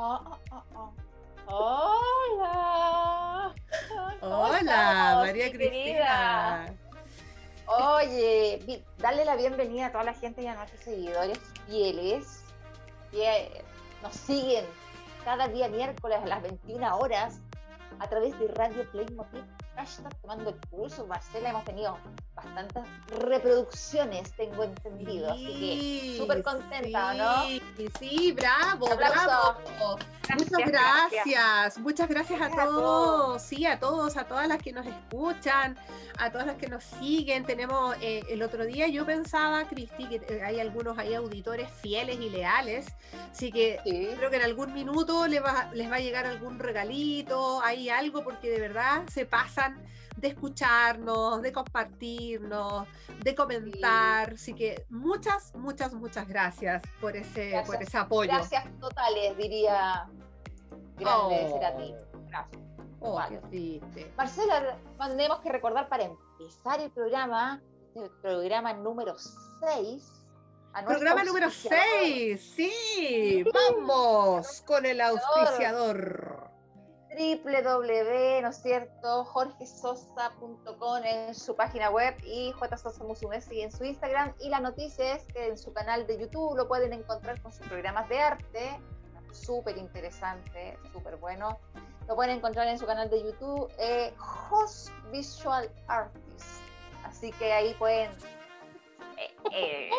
[0.00, 0.20] Oh,
[0.52, 0.92] oh, oh,
[2.38, 3.52] Hola.
[4.20, 6.72] Hola, María Cristina.
[7.66, 12.44] Oye, dale la bienvenida a toda la gente y a nuestros seguidores fieles
[13.10, 13.64] que
[14.00, 14.64] nos siguen
[15.24, 17.40] cada día miércoles a las 21 horas
[17.98, 19.44] a través de Radio Playmobil
[19.74, 21.98] hashtag tomando el pulso, Marcela, hemos tenido
[22.44, 22.84] bastantes
[23.20, 25.32] reproducciones, tengo entendido.
[25.32, 27.44] así que súper contenta, ¿no?
[27.98, 29.58] Sí, bravo, bravo.
[30.36, 35.76] Muchas gracias, muchas gracias a todos, sí, a todos, a todas las que nos escuchan,
[36.18, 37.44] a todas las que nos siguen.
[37.44, 42.20] Tenemos, eh, el otro día yo pensaba, Cristi, que eh, hay algunos hay auditores fieles
[42.20, 42.86] y leales,
[43.30, 43.80] así que
[44.16, 48.22] creo que en algún minuto les va, les va a llegar algún regalito, hay algo,
[48.22, 49.82] porque de verdad se pasan
[50.20, 52.86] de escucharnos, de compartirnos,
[53.22, 54.32] de comentar.
[54.32, 58.30] Así que muchas, muchas, muchas gracias por ese, por ese apoyo.
[58.30, 60.08] Gracias totales, diría
[60.96, 61.64] grande oh.
[61.64, 61.94] a ti.
[62.28, 62.62] Gracias.
[63.00, 63.20] Oh.
[64.16, 67.62] Marcela, tenemos que recordar para empezar el programa,
[67.94, 70.14] el programa número 6.
[70.86, 76.47] Programa número 6, sí, vamos con el auspiciador
[77.10, 79.24] www, ¿no es cierto?
[79.24, 84.34] jorgesosa.com en su página web y jsosa Musumesi en su Instagram.
[84.40, 87.66] Y la noticia es que en su canal de YouTube lo pueden encontrar con sus
[87.66, 88.80] programas de arte,
[89.32, 91.58] súper interesante, súper bueno.
[92.06, 94.14] Lo pueden encontrar en su canal de YouTube, eh,
[94.50, 96.62] Host Visual Artist.
[97.04, 98.10] Así que ahí pueden
[99.52, 99.90] eh,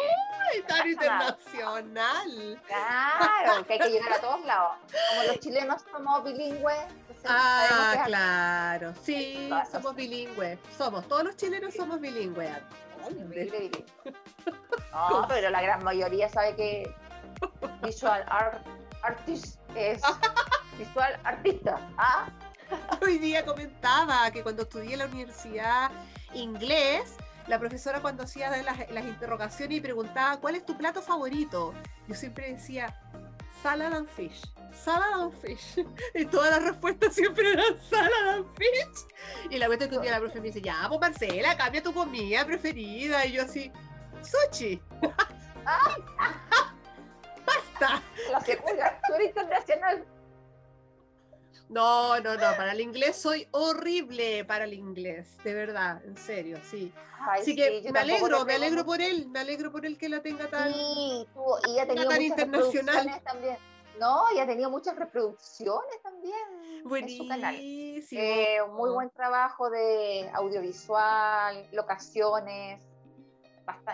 [0.67, 2.61] tan internacional!
[2.67, 4.77] Claro, que hay que llegar a todos lados.
[5.09, 6.85] Como los chilenos somos bilingües.
[7.25, 10.57] Ah, claro, sí, somos bilingües.
[10.77, 12.51] Somos, todos los chilenos somos bilingües.
[14.91, 16.95] No, pero la gran mayoría sabe que
[17.83, 18.65] visual art,
[19.03, 20.01] artist es
[20.77, 21.79] visual artista.
[21.97, 22.27] ¿ah?
[23.01, 25.91] Hoy día comentaba que cuando estudié en la universidad
[26.33, 27.15] inglés,
[27.49, 31.73] la profesora cuando hacía las, interrogaciones y preguntaba cuál es tu plato favorito,
[32.07, 32.95] yo siempre decía
[33.63, 35.83] salad and fish, salad and fish.
[36.13, 39.07] Y todas las respuestas siempre eran salad and fish.
[39.49, 41.91] Y la cuestión que un día la profe me dice, ya, pues Marcela, cambia tu
[41.91, 43.25] comida preferida.
[43.25, 43.71] Y yo así,
[44.21, 44.79] sushi.
[47.45, 48.03] Basta.
[48.31, 50.05] La internacional.
[51.69, 56.57] No, no, no, para el inglés soy horrible para el inglés, de verdad, en serio,
[56.63, 56.91] sí.
[57.29, 60.49] Así que me alegro, me alegro por él, me alegro por él que la tenga
[60.49, 61.27] tan, sí,
[61.67, 63.21] y ha tenido tan internacional.
[63.23, 63.57] También.
[63.99, 67.23] No, y ha tenido muchas reproducciones también Buenísimo.
[67.25, 67.55] en su canal.
[67.59, 72.81] Eh, muy buen trabajo de audiovisual, locaciones,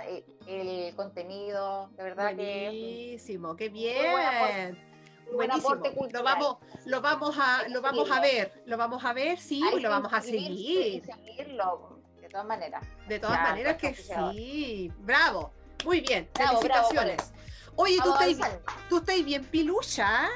[0.06, 2.70] eh, el contenido, de verdad Buenísimo, que...
[2.70, 4.95] Buenísimo, qué bien.
[5.34, 5.76] Buenísimo.
[6.12, 9.80] Lo vamos, lo vamos a, lo vamos a ver, lo vamos a ver, sí, y
[9.80, 11.04] lo vamos a seguir.
[11.04, 12.86] seguirlo, de todas maneras.
[13.08, 14.92] De todas maneras que sí.
[15.00, 15.52] Bravo.
[15.84, 16.30] Muy bien.
[16.34, 17.34] Felicitaciones.
[17.76, 18.60] Oye, ¿tú estás,
[18.90, 20.30] tú estás bien pilucha.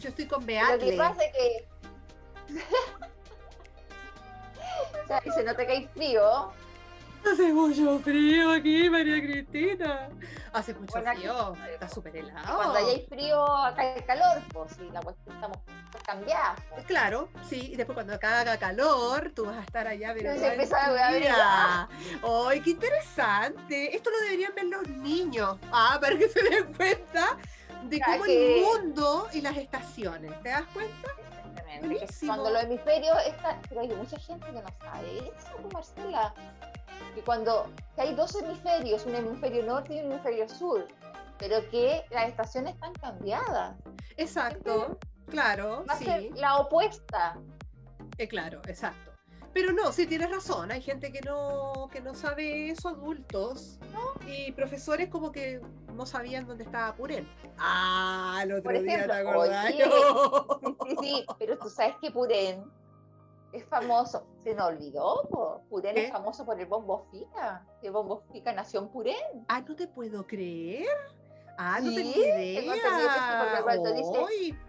[0.00, 0.84] Yo estoy con Beatriz.
[0.84, 1.68] Lo que pasa es que.
[5.04, 6.52] o sea, se nota que hay frío,
[7.24, 10.08] Hace mucho frío aquí, María Cristina.
[10.52, 12.56] Hace mucho frío, está súper helado.
[12.56, 15.58] Cuando hay frío, acá hay calor, pues sí, la cuestión estamos
[16.04, 16.60] cambiados.
[16.86, 20.30] Claro, sí, y después cuando acá haga calor, tú vas a estar allá, pero.
[22.48, 23.94] ¡Ay, qué interesante!
[23.94, 27.36] Esto lo deberían ver los niños, ah, para que se den cuenta
[27.84, 30.32] de cómo el mundo y las estaciones.
[30.42, 31.10] ¿Te das cuenta?
[32.26, 36.34] Cuando los hemisferios está, pero hay mucha gente que no sabe eso, Marcela
[37.14, 40.86] que cuando hay dos hemisferios, un hemisferio norte y un hemisferio sur,
[41.38, 43.76] pero que las estaciones están cambiadas.
[44.16, 44.98] Exacto,
[45.28, 45.84] claro.
[45.88, 47.36] Va a ser la opuesta.
[48.18, 49.07] Eh, claro, exacto.
[49.58, 54.12] Pero no, sí tienes razón, hay gente que no, que no sabe eso, adultos, ¿no?
[54.24, 55.60] Y profesores como que
[55.94, 57.28] no sabían dónde estaba Purén.
[57.58, 59.74] Ah, el otro día te acordás.
[59.74, 62.70] sí, sí, pero tú sabes que Purén
[63.50, 68.52] es famoso, se nos olvidó, Purén es famoso por el bombo fica, que bombo fica
[68.52, 69.44] nació en Purén.
[69.48, 70.86] Ah, no te puedo creer.
[71.56, 72.62] Ah, no tenía idea.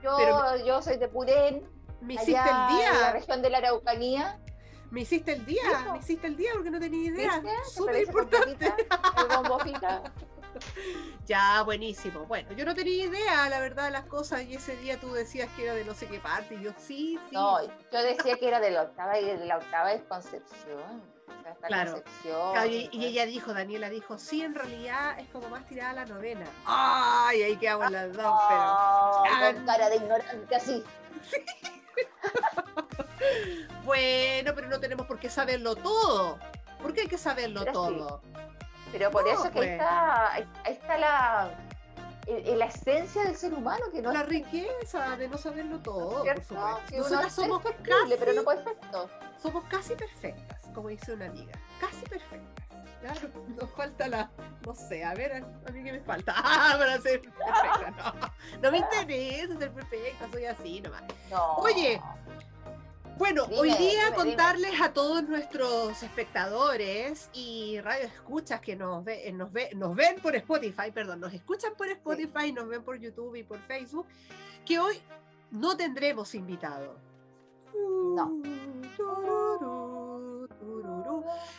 [0.01, 1.69] yo, yo soy de Purén.
[2.01, 2.91] Me hiciste el día.
[2.91, 4.39] En la región de la Araucanía.
[4.91, 7.41] Me hiciste el día, me hiciste el día porque no tenía idea.
[7.71, 8.73] Súper importante.
[11.25, 12.25] Ya, buenísimo.
[12.25, 15.47] Bueno, yo no tenía idea, la verdad, de las cosas, y ese día tú decías
[15.55, 17.35] que era de no sé qué parte, y yo sí, sí.
[17.35, 21.03] No, yo decía que era de la octava y de la octava es Concepción.
[21.67, 22.03] claro.
[22.67, 26.45] y, ella dijo, Daniela dijo, sí, en realidad es como más tirada la novena.
[26.65, 29.53] Ay, ahí quedamos las dos, pero.
[29.53, 30.83] Con cara de ignorante así.
[33.89, 36.37] bueno, pero no tenemos por qué saberlo todo.
[36.81, 38.21] ¿Por qué hay que saberlo todo?
[38.91, 39.69] Pero por eso que ahí, pues.
[39.71, 41.51] está, ahí está la,
[42.55, 46.23] la esencia del ser humano que no la riqueza de no saberlo todo
[46.91, 49.09] nosotras somos casi pero no perfecto
[49.41, 51.53] somos casi perfectas como dice una amiga.
[51.79, 52.65] Casi perfectas.
[53.59, 54.29] Nos falta la
[54.65, 56.33] no sé a ver a, mí qué me falta.
[56.37, 58.61] Ah, para ser perfecta no.
[58.61, 61.03] No me interesa ser perfecta soy así nomás.
[61.29, 61.55] No.
[61.57, 62.01] oye
[63.19, 69.51] bueno, hoy día contarles a todos nuestros espectadores y radio escuchas que nos, ve, nos,
[69.51, 73.43] ve, nos ven por Spotify, perdón, nos escuchan por Spotify, nos ven por YouTube y
[73.43, 74.07] por Facebook,
[74.65, 75.01] que hoy
[75.51, 76.97] no tendremos invitado.
[77.75, 78.41] No.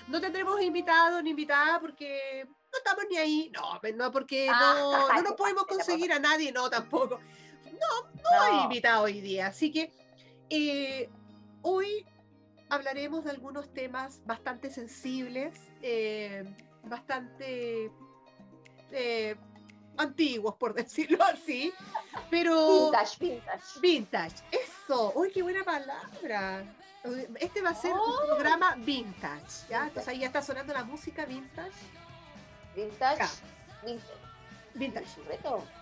[0.08, 3.52] No tendremos invitado ni invitada porque no estamos ni ahí.
[3.54, 7.20] No, no porque ah, no, no nos podemos conseguir a nadie, no, tampoco.
[7.66, 9.48] No, no, hay invitado hoy día.
[9.48, 9.92] Así que
[10.48, 11.10] eh,
[11.62, 12.06] Hoy
[12.68, 16.44] hablaremos de algunos temas bastante sensibles, eh,
[16.84, 17.90] bastante
[18.92, 19.36] eh,
[19.96, 21.72] antiguos, por decirlo así,
[22.30, 22.90] pero...
[22.90, 23.80] Vintage, vintage.
[23.80, 25.12] Vintage, eso.
[25.14, 26.64] Uy, qué buena palabra.
[27.38, 28.26] Este va a ser un oh.
[28.26, 29.84] programa vintage, ¿ya?
[29.84, 31.72] Entonces ahí ya está sonando la música vintage.
[32.76, 33.24] Vintage.
[33.84, 34.12] Vintage.
[34.74, 35.16] Vintage.
[35.28, 35.79] vintage.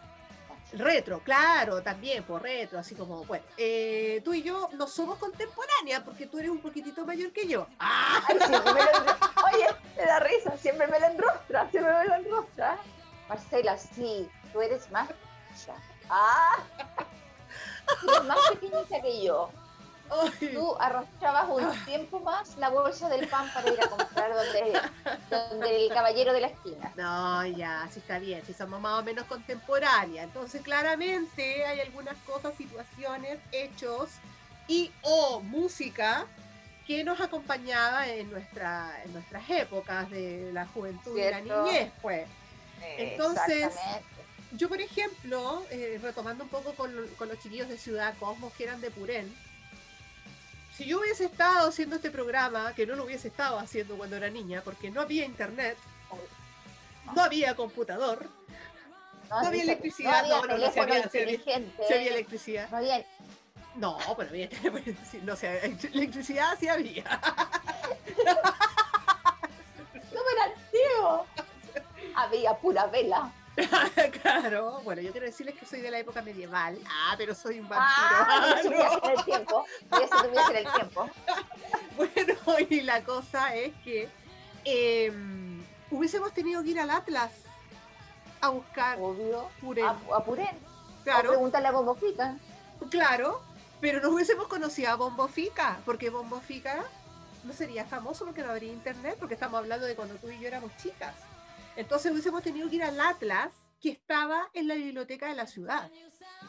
[0.72, 6.02] Retro, claro, también, por retro, así como, bueno, eh, tú y yo no somos contemporáneas
[6.02, 7.66] porque tú eres un poquitito mayor que yo.
[7.78, 8.20] ¡Ah!
[8.30, 9.66] Oye,
[9.96, 12.78] me da risa, siempre me la enrostra, siempre me la enrostra.
[13.28, 15.08] Marcela, sí, tú eres más.
[16.10, 16.56] ¡Ah!
[18.00, 19.50] Tú eres más pequeñita que yo.
[20.40, 21.82] Tú arrastrabas un ah.
[21.84, 24.32] tiempo más la bolsa del pan para ir a comprar
[25.30, 26.92] donde, el caballero de la esquina.
[26.96, 30.24] No, ya, sí está bien, si somos más o menos contemporáneas.
[30.24, 34.10] Entonces, claramente hay algunas cosas, situaciones, hechos
[34.66, 36.26] y o música
[36.86, 42.26] que nos acompañaba en, nuestra, en nuestras épocas de la juventud y la niñez, pues.
[42.96, 43.74] Entonces,
[44.52, 48.64] yo, por ejemplo, eh, retomando un poco con, con, los chiquillos de Ciudad Cosmos, que
[48.64, 49.30] eran de Purén,
[50.78, 54.30] si yo hubiese estado haciendo este programa, que no lo hubiese estado haciendo cuando era
[54.30, 55.76] niña, porque no había internet,
[57.16, 58.28] no había computador,
[59.28, 62.70] no, había electricidad, no, había, no, había, electricidad.
[62.70, 63.04] No había.
[63.74, 64.48] No, pero había
[65.24, 67.20] no sé, electricidad sí había.
[70.12, 71.26] no me la tío.
[72.14, 73.32] Había pura vela.
[74.22, 76.78] claro, bueno, yo quiero decirles que soy de la época medieval.
[76.86, 78.06] Ah, pero soy un vampiro.
[78.10, 78.72] Ah, en
[79.18, 79.64] el tiempo.
[80.50, 81.10] en el tiempo.
[81.96, 82.34] bueno,
[82.68, 84.08] y la cosa es que
[84.64, 87.30] em, hubiésemos tenido que ir al Atlas
[88.40, 89.48] a buscar Obvio.
[89.84, 90.68] A, a Purén.
[91.04, 91.30] Claro.
[91.30, 92.36] preguntarle a Bombofica.
[92.90, 93.42] Claro,
[93.80, 96.84] pero nos hubiésemos conocido a Bombofica, porque Bombofica
[97.44, 100.48] no sería famoso porque no habría internet, porque estamos hablando de cuando tú y yo
[100.48, 101.14] éramos chicas.
[101.78, 105.88] Entonces hubiésemos tenido que ir al Atlas que estaba en la biblioteca de la ciudad.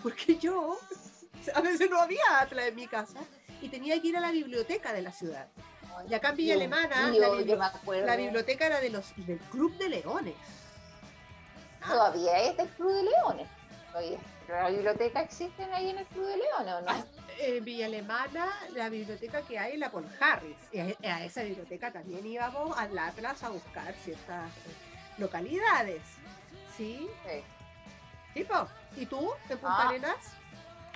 [0.02, 0.80] Porque yo,
[1.54, 3.20] a veces no había Atlas en mi casa
[3.62, 5.48] y tenía que ir a la biblioteca de la ciudad.
[6.10, 10.36] Y acá en Villa Alemana, la, biblioteca era de los, del Club de Leones.
[11.84, 11.90] Ah.
[11.90, 13.48] Todavía es del Club de Leones.
[14.48, 16.88] ¿La biblioteca existe ahí en el Club de Leones o no?
[16.88, 17.06] Ah,
[17.38, 20.58] en Villa Alemana, la biblioteca que hay es la Paul Harris.
[20.72, 24.50] Y a, esa biblioteca también íbamos al Atlas a buscar ciertas
[25.20, 26.02] localidades.
[26.76, 27.10] ¿Sí?
[27.26, 27.44] Sí.
[28.34, 28.68] ¿Tipo?
[28.96, 29.90] ¿Y tú, de Punta ah.
[29.90, 30.18] Arenas?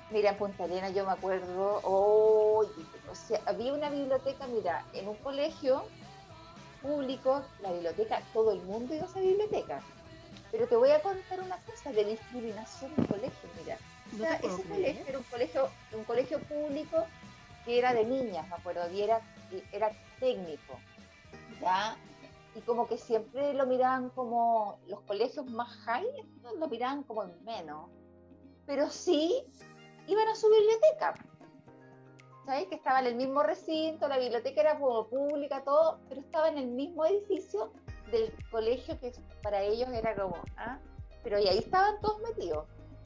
[0.09, 2.65] Mira, en Punta Arenas yo me acuerdo, oh,
[3.09, 5.85] o sea, había una biblioteca, mira, en un colegio
[6.81, 9.81] público, la biblioteca, todo el mundo iba a esa biblioteca.
[10.51, 13.77] Pero te voy a contar una cosa de discriminación en colegio, mira.
[14.37, 17.07] ese colegio era un colegio, un colegio público
[17.65, 19.21] que era de niñas, me acuerdo, y era,
[19.71, 20.79] era técnico.
[21.61, 21.95] ¿ya?
[22.55, 26.07] Y como que siempre lo miraban como los colegios más high,
[26.59, 27.89] lo miraban como en menos.
[28.65, 29.43] Pero sí
[30.07, 31.15] iban a su biblioteca.
[32.45, 32.67] ¿Sabes?
[32.67, 36.57] Que estaba en el mismo recinto, la biblioteca era como pública, todo, pero estaba en
[36.57, 37.71] el mismo edificio
[38.11, 40.77] del colegio que para ellos era como, ¿ah?
[41.23, 42.65] Pero y ahí estaban todos metidos,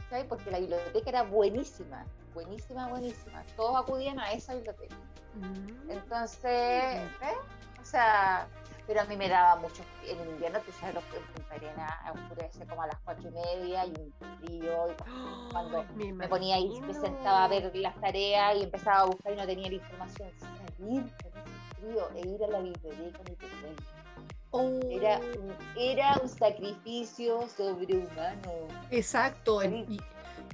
[0.10, 0.26] ¿sabes?
[0.26, 3.44] Porque la biblioteca era buenísima, buenísima, buenísima.
[3.56, 4.96] Todos acudían a esa biblioteca.
[5.36, 5.92] Mm.
[5.92, 7.38] Entonces, ¿eh?
[7.80, 8.50] O sea,
[8.88, 12.66] pero a mí me daba mucho, en el invierno, tú sabes, en Punta Arena oscurece
[12.66, 16.94] como a las cuatro y media y un frío, y cuando me, ponía ahí, me
[16.94, 20.32] sentaba a ver las tareas y empezaba a buscar y no tenía la información,
[20.78, 23.84] frío e ir a la biblioteca ni te cuento.
[24.90, 28.68] Era, un, era un sacrificio sobrehumano.
[28.90, 29.62] Exacto.
[29.64, 30.00] Y,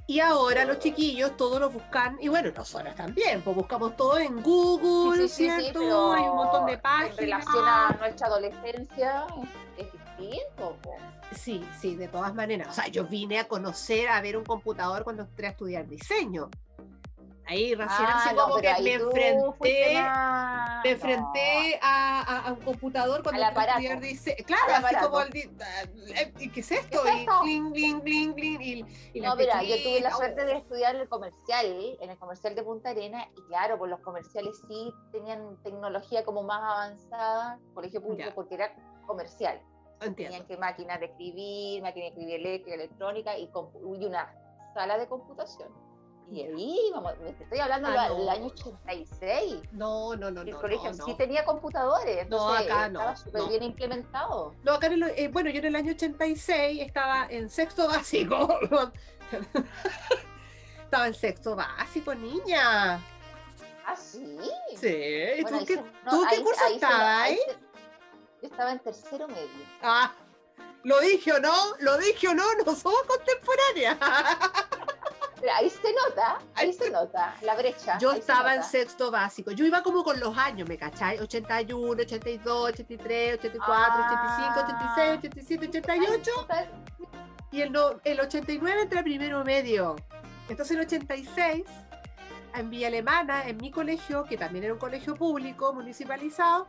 [0.06, 4.42] y ahora los chiquillos todos lo buscan, y bueno, nosotras también, pues buscamos todo en
[4.42, 6.12] Google, ¿cierto?
[6.12, 7.18] Hay un montón de páginas.
[7.18, 9.26] En relación a nuestra adolescencia,
[9.76, 10.76] es distinto.
[11.32, 12.68] Sí, sí, de todas maneras.
[12.68, 16.50] O sea, yo vine a conocer, a ver un computador cuando entré a estudiar diseño.
[17.46, 20.02] Ahí recién ah, como que me enfrenté,
[20.82, 26.72] me enfrenté a, un computador cuando estudiar dice, claro, así como el, eh, ¿qué es
[26.72, 27.02] esto?
[27.06, 31.66] y cling, cling, cling, y, No, mira, yo tuve la suerte de estudiar el comercial,
[32.00, 36.42] en el comercial de Punta Arena, y claro, pues los comerciales sí tenían tecnología como
[36.44, 38.74] más avanzada, colegio público, porque era
[39.06, 39.60] comercial.
[40.00, 40.32] Entiendo.
[40.32, 44.34] Tenían que máquinas de escribir, máquinas de escribir eléctrica, electrónica y, y una
[44.74, 45.83] sala de computación
[46.30, 49.56] y ahí, vamos, estoy hablando ah, del año 86.
[49.72, 50.42] No, no, no.
[50.42, 52.28] El colegio sí tenía computadores.
[52.28, 53.00] No, acá no.
[53.00, 54.54] Estaba súper bien implementado.
[54.62, 58.62] No, acá en el, eh, bueno, yo en el año 86 estaba en sexto básico.
[60.82, 63.00] estaba en sexto básico, niña.
[63.86, 64.38] ¿Ah, sí?
[64.76, 65.44] Sí.
[65.46, 65.76] ¿Tú, qué,
[66.08, 67.38] ¿tú qué curso estabas ahí?
[68.40, 69.48] Yo estaba en tercero medio.
[69.82, 70.14] Ah,
[70.84, 73.98] lo dije o no, lo dije o no, no somos contemporáneas.
[75.50, 77.98] ahí se nota, ahí se nota la brecha.
[77.98, 79.50] Yo estaba en sexto básico.
[79.50, 81.18] Yo iba como con los años, ¿me cachai?
[81.18, 86.30] 81, 82, 83, 84, 85, 86, 87, 88.
[87.52, 87.72] Y el,
[88.04, 89.96] el 89 entra primero medio.
[90.48, 91.64] Entonces el 86,
[92.54, 96.66] en Villa Alemana, en mi colegio, que también era un colegio público, municipalizado,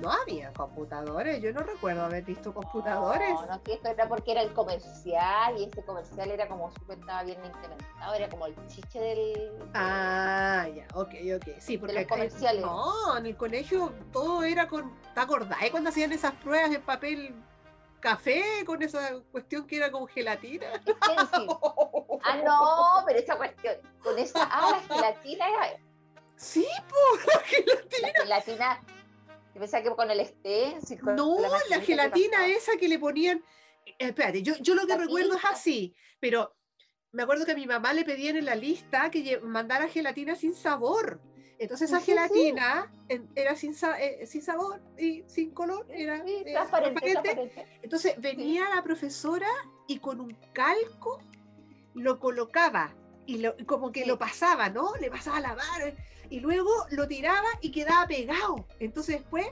[0.00, 3.32] no había computadores, yo no recuerdo haber visto computadores.
[3.32, 7.22] No, no, esto era porque era el comercial y ese comercial era como súper, estaba
[7.22, 9.52] bien implementado, era como el chiche del...
[9.74, 11.94] Ah, ya, ok, ok, sí, porque...
[11.94, 12.62] los comerciales.
[12.62, 14.94] no, en el colegio todo era con...
[15.14, 17.34] ¿Te acordás cuando hacían esas pruebas en papel
[18.00, 20.66] café con esa cuestión que era como gelatina?
[21.00, 24.46] ah, no, pero esa cuestión, con esa...
[24.50, 25.78] Ah, la gelatina era...
[26.36, 28.08] Sí, por la gelatina.
[28.26, 28.95] La gelatina
[29.56, 31.00] yo pensaba que con el stencil.
[31.16, 31.38] no,
[31.70, 33.42] la, gelatina esa que le ponían.
[33.86, 36.54] Eh, espérate, yo, yo lo que recuerdo es así, pero
[37.10, 40.54] me acuerdo que a mi mamá le pedían en la lista que mandara gelatina sin
[40.54, 41.22] sabor.
[41.58, 42.92] Entonces esa gelatina
[43.34, 48.82] era sin, eh, sin, sabor y sin color, era sí, eh, transparente, Entonces venía la
[48.82, 49.48] profesora
[49.88, 51.18] y con un calco
[51.94, 52.94] lo colocaba
[53.24, 54.94] y lo, como que lo pasaba, ¿no?
[55.00, 55.96] Le pasaba a lavar
[56.30, 58.66] y luego lo tiraba y quedaba pegado.
[58.80, 59.46] Entonces después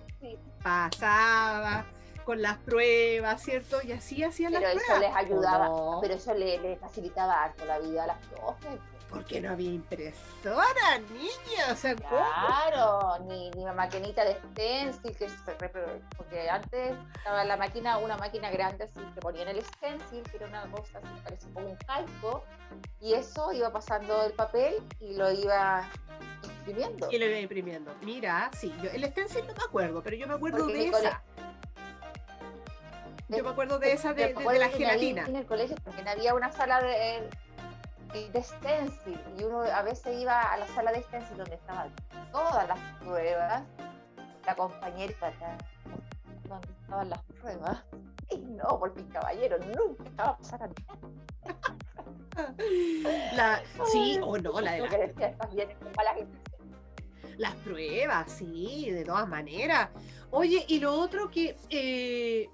[0.63, 1.87] pasaba
[2.25, 3.79] con las pruebas, ¿cierto?
[3.83, 4.83] Y así hacían las pruebas.
[4.87, 8.81] Pero eso les ayudaba, pero eso le, facilitaba harto la vida a las profes.
[9.11, 10.65] Porque no había impresora,
[11.71, 15.71] o sea, Claro, ni, ni maquinita de stencil, que
[16.17, 20.47] porque antes estaba la máquina, una máquina grande así, que ponían el stencil, que era
[20.47, 22.45] una cosa así, parece como un calco,
[22.99, 25.89] y eso iba pasando el papel y lo iba
[26.67, 27.09] imprimiendo.
[27.11, 27.95] Y lo iba imprimiendo.
[28.03, 31.23] Mira, sí, yo el stencil no me acuerdo, pero yo me acuerdo de esa.
[33.29, 35.27] Yo me acuerdo de esa de, la gelatina.
[35.27, 37.29] En el colegio, porque había una sala de,
[38.31, 41.93] de stencil y uno a veces iba a la sala de stencil donde estaban
[42.33, 43.63] todas las pruebas,
[44.47, 45.15] la compañera
[46.49, 47.83] donde estaban las pruebas.
[48.31, 50.75] Y no, porque el caballero nunca estaba pasando.
[53.37, 54.81] La, sí o no, la de
[57.39, 59.91] las pruebas, sí, de todas maneras.
[60.31, 62.49] Oye, y lo otro que, eh,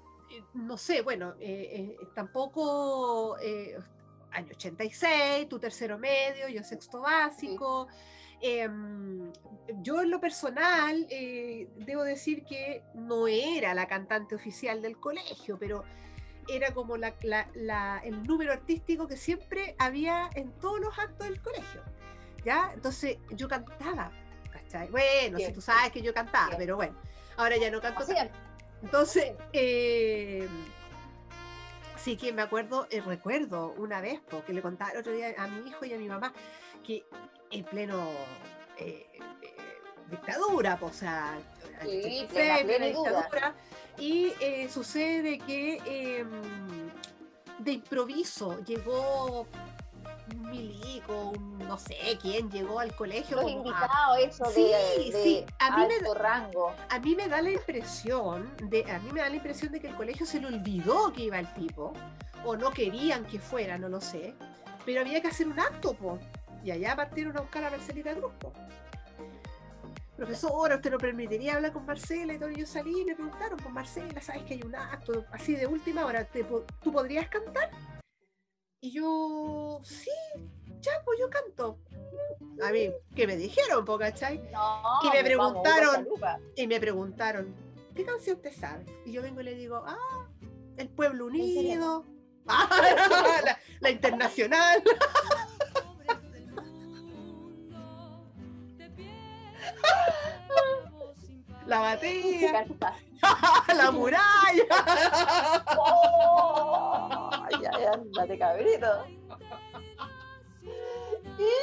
[0.53, 3.35] no sé, bueno, eh, eh, tampoco
[4.31, 7.87] año 86, tu tercero medio, yo sexto básico.
[8.39, 9.31] Em,
[9.81, 11.07] yo en lo personal
[11.75, 15.83] debo decir que no era la cantante oficial del colegio, pero
[16.47, 21.81] era como el número artístico que siempre había en todos los actos del colegio.
[22.43, 22.71] ¿Ya?
[22.73, 24.11] Entonces yo cantaba,
[24.89, 26.95] Bueno, si tú sabes que yo cantaba, pero bueno,
[27.37, 28.05] ahora ya no canto.
[28.81, 30.47] Entonces, eh,
[31.97, 35.47] sí que me acuerdo, eh, recuerdo una vez, porque le contaba el otro día a
[35.47, 36.33] mi hijo y a mi mamá,
[36.83, 37.05] que
[37.51, 38.09] en pleno
[38.77, 39.05] eh,
[40.09, 41.37] dictadura, o sea,
[41.83, 43.55] sí, plena dictadura,
[43.97, 46.89] y eh, sucede que em,
[47.59, 49.47] de improviso llegó
[50.33, 53.37] un milico, no sé quién llegó al colegio.
[53.37, 53.45] Los
[54.19, 56.73] eso de, sí, a mí me, rango.
[56.89, 59.87] A mí me da la impresión de, a mí me da la impresión de que
[59.87, 61.93] el colegio se le olvidó que iba el tipo,
[62.45, 64.35] o no querían que fuera, no lo sé,
[64.85, 66.19] pero había que hacer un acto, po,
[66.63, 68.53] y allá partieron a buscar a Marcelita Grupo.
[70.15, 72.33] profesora, ¿usted no permitiría hablar con Marcela?
[72.33, 75.25] Y todo, y yo salí y me preguntaron, con Marcela, ¿sabes que hay un acto
[75.31, 76.27] así de última hora?
[76.83, 77.71] ¿Tú podrías cantar?
[78.83, 80.09] Y yo, sí,
[80.81, 81.77] ya, pues yo canto.
[82.63, 84.41] A mí, ¿qué me dijeron, po, cachai?
[85.03, 86.07] y me preguntaron,
[86.55, 87.53] y me preguntaron,
[87.95, 88.87] ¿qué canción te sabes?
[89.05, 90.27] Y yo vengo y le digo, ah,
[90.77, 92.05] El Pueblo Unido,
[92.47, 92.67] ah,
[93.45, 94.83] la, la internacional.
[101.71, 102.65] la batía,
[103.75, 104.63] la muralla.
[105.77, 109.05] Oh, ay, ay, ándate, cabrito.
[111.39, 111.53] ¿Y?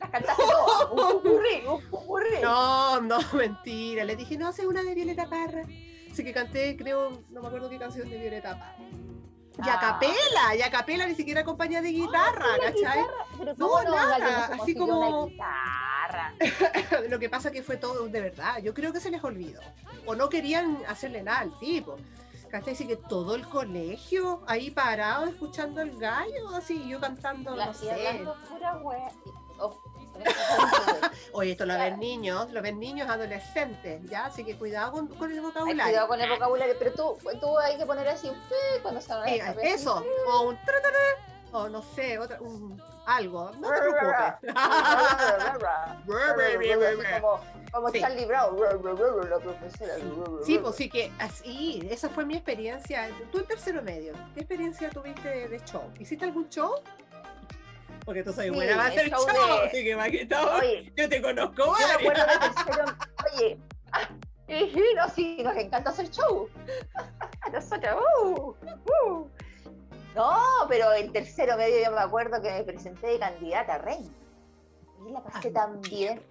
[0.00, 2.40] Las cantaste todas, un pupurrí, un pupurrí.
[2.42, 4.04] No, no, mentira.
[4.04, 5.62] Le dije, no, hace una de Violeta Parra.
[6.10, 8.76] Así que canté, creo, no me acuerdo qué canción de Violeta Parra.
[9.64, 9.80] Y a ah.
[9.80, 13.04] capela, y a capela ni siquiera acompañada de guitarra, ah, ¿cachai?
[13.58, 15.28] no, nada, así como...
[17.08, 18.58] Lo que pasa que fue todo de verdad.
[18.58, 19.60] Yo creo que se les olvidó.
[20.06, 21.96] O no querían hacerle nada al tipo.
[22.50, 22.74] ¿Cachai?
[22.74, 28.24] Así que todo el colegio ahí parado escuchando el gallo, así yo cantando, no sé.
[29.58, 29.80] Oh,
[31.32, 34.26] Oye, esto lo ven niños, lo ven niños adolescentes, ¿ya?
[34.26, 35.84] Así que cuidado con, el vocabulario.
[35.84, 38.36] cuidado con el vocabulario, pero tú, tú hay que poner así un
[38.82, 39.12] cuando se
[39.62, 40.58] Eso, o un
[41.52, 43.52] o no sé, otra, un, algo.
[43.60, 44.34] No te preocupes.
[47.20, 47.40] como,
[47.70, 48.00] como sí.
[48.00, 48.56] Charlie Brown,
[49.30, 49.94] la profesora.
[50.44, 53.10] Sí, pues sí que así, esa fue mi experiencia.
[53.30, 55.82] Tú en tercero medio, ¿qué experiencia tuviste de, show?
[55.98, 56.74] ¿Hiciste algún show?
[58.04, 59.24] Porque tú soy buena va a hacer show,
[59.64, 60.60] así que Maquita,
[60.96, 61.76] yo te conozco.
[61.78, 62.84] Yo me acuerdo de tercero,
[63.32, 63.60] oye,
[64.96, 66.48] no, sí, nos encanta hacer show.
[67.52, 68.54] Nosotros, uh,
[69.06, 69.30] uh.
[70.14, 70.38] No,
[70.68, 74.10] pero en tercero medio yo me acuerdo que me presenté de candidata a reina.
[75.06, 76.22] Y la pasé tan bien.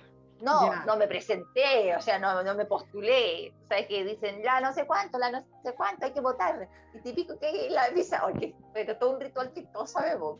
[0.42, 3.54] No, no me presenté, o sea, no, no me postulé.
[3.70, 6.68] ¿Sabes que dicen, ya no sé cuánto, la no sé cuánto, hay que votar?
[6.96, 10.40] Y típico que la visa, oye, pero todo un ritual que todos sabemos.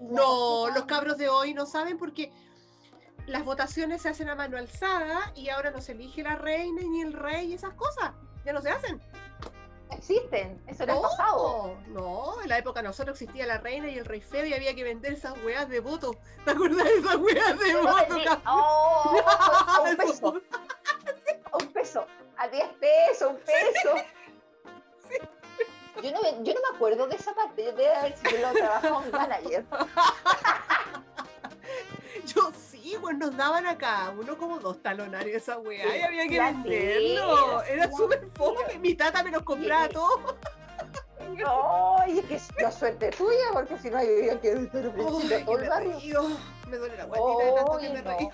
[0.00, 2.32] No, los cabros de hoy no saben porque
[3.26, 7.02] las votaciones se hacen a mano alzada y ahora no se elige la reina ni
[7.02, 8.12] el rey y esas cosas.
[8.44, 9.00] Ya no se hacen
[9.92, 11.76] existen, eso era pasado.
[11.88, 14.84] No, en la época nosotros existía la reina y el rey feo y había que
[14.84, 16.16] vender esas weas de voto.
[16.44, 18.40] ¿Te acuerdas de esas weas de voto?
[18.46, 20.40] Oh, un peso.
[21.60, 22.06] un peso.
[22.36, 23.94] A 10 pesos, un peso.
[26.02, 29.02] Yo, no, yo no me acuerdo de esa parte, yo debe haber sido lo trabajado
[29.04, 29.64] en manager.
[32.24, 32.50] yo
[32.90, 37.62] sí, pues nos daban acá uno como dos talonarios esa weá y había que venderlo.
[37.62, 38.78] Era súper fome.
[38.80, 40.34] Mi tata me los compraba todos.
[41.36, 46.22] No, y es que la suerte tuya, porque si no había que todo el barrio.
[46.68, 48.28] Me duele la guatita de tanto que me reí.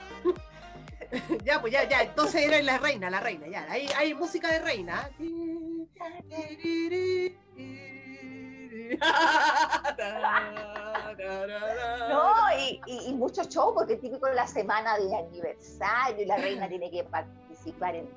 [1.44, 3.66] ya, pues ya, ya, entonces era la reina, la reina, ya.
[3.68, 5.10] Hay, hay música de reina.
[11.18, 16.68] no, y, y, mucho show, porque es típico la semana de aniversario y la reina
[16.68, 18.08] tiene que participar en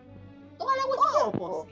[0.58, 1.42] toda la cuestión.
[1.42, 1.66] Oh,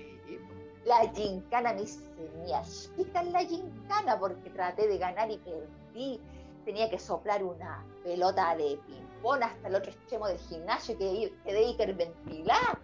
[0.85, 2.63] la gincana, me, me
[2.95, 6.21] chica en la gincana porque traté de ganar y perdí.
[6.63, 11.63] Tenía que soplar una pelota de ping-pong hasta el otro extremo del gimnasio que quedé
[11.63, 12.81] hiperventilada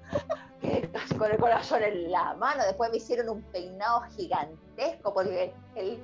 [1.18, 2.64] con el corazón en la mano.
[2.64, 6.00] Después me hicieron un peinado gigantesco porque el,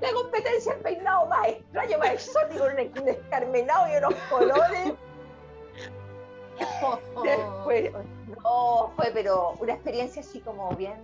[0.00, 4.94] la competencia el peinado más extraño, más exótico, un escarmenado y unos colores.
[7.24, 7.92] Después,
[8.42, 10.94] no, fue pero una experiencia así como bien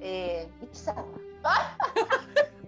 [0.00, 1.04] eh, bizarra.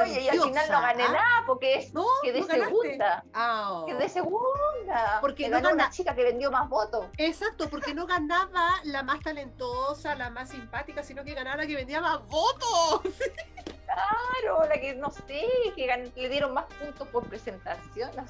[0.00, 1.12] Oye, y al final no gané ¿ah?
[1.12, 3.24] nada porque es que de segunda.
[3.34, 5.18] Ah, que de segunda.
[5.20, 7.06] Porque no ganó una chica que vendió más votos.
[7.16, 11.76] Exacto, porque no ganaba la más talentosa, la más simpática, sino que ganaba la que
[11.76, 13.02] vendía más votos.
[13.88, 18.26] Claro, la que no sé, que le dieron más puntos por presentación, no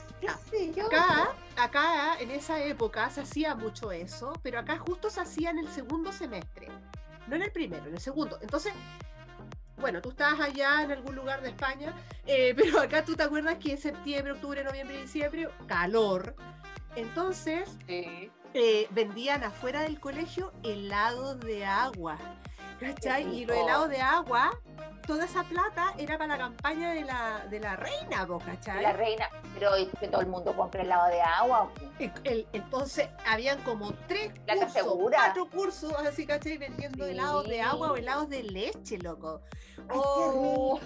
[0.50, 0.86] sé, yo.
[0.86, 5.58] Acá, acá en esa época se hacía mucho eso, pero acá justo se hacía en
[5.58, 6.68] el segundo semestre,
[7.26, 8.38] no en el primero, en el segundo.
[8.40, 8.72] Entonces,
[9.78, 11.92] bueno, tú estabas allá en algún lugar de España,
[12.26, 16.36] eh, pero acá tú te acuerdas que en septiembre, octubre, noviembre, diciembre, calor.
[16.94, 22.16] Entonces, eh, vendían afuera del colegio helados de agua.
[22.80, 23.34] ¿Cachai?
[23.34, 24.50] Y los helados de agua
[25.08, 28.82] toda esa plata era para la campaña de la, de la reina, ¿vos cachai?
[28.82, 31.70] La reina, pero que todo el mundo compre helado de agua.
[32.52, 36.58] Entonces, habían como tres cursos, cuatro cursos, así, ¿cachai?
[36.58, 39.40] Vendiendo helados de agua o helados de leche, loco.
[39.90, 40.78] oh.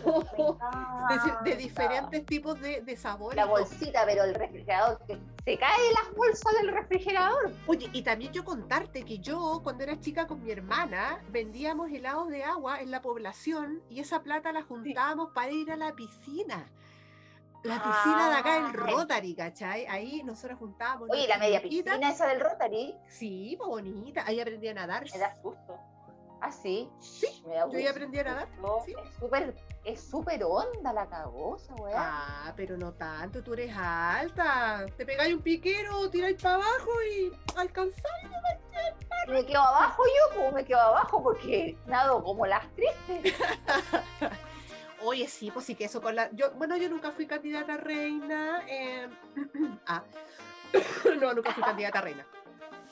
[1.45, 3.37] de, diferentes tipos de, sabores.
[3.37, 7.53] La bolsita, pero el refrigerador, que se cae las bolsas del refrigerador.
[7.67, 12.29] Oye, y también yo contarte que yo, cuando era chica con mi hermana, vendíamos helados
[12.29, 16.67] de agua en la población y esa plata la juntábamos para ir a la piscina.
[17.63, 19.87] La piscina de acá, el ah, Rotary, ¿cachai?
[19.87, 21.09] Ahí nosotros juntábamos.
[21.11, 22.97] Oye, la media piscina esa del Rotary.
[23.09, 24.25] Sí, muy bonita.
[24.27, 25.05] Ahí aprendí a nadar.
[25.13, 25.79] Me da susto.
[26.41, 26.91] ¿Ah, sí?
[26.99, 28.49] Sí, yo ya aprendí a nadar.
[28.85, 28.95] ¿sí?
[29.01, 31.95] Es súper es súper onda la cagosa, weá.
[31.97, 34.85] Ah, pero no tanto, tú eres alta.
[34.97, 38.05] Te pegáis un piquero, tiráis para abajo y alcanzáis.
[39.29, 43.35] Me quedo abajo yo, como me quedo abajo porque nado como las tristes.
[45.05, 46.31] Oye, sí, pues sí que eso con la.
[46.33, 48.63] Yo, bueno, yo nunca fui candidata a reina.
[48.69, 49.09] Eh...
[49.87, 50.03] ah.
[51.21, 52.27] no, nunca fui candidata a reina.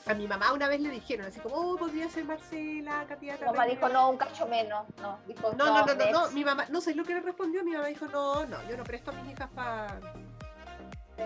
[0.07, 3.45] A mi mamá una vez le dijeron así como, oh, podría ser Marcela, candidata.
[3.45, 4.85] Mi mamá dijo, no, un cacho menos.
[4.99, 7.63] No, dijo, no, no, no, no, no, mi mamá, no sé lo que le respondió,
[7.63, 9.99] mi mamá dijo, no, no, yo no presto a mis hijas para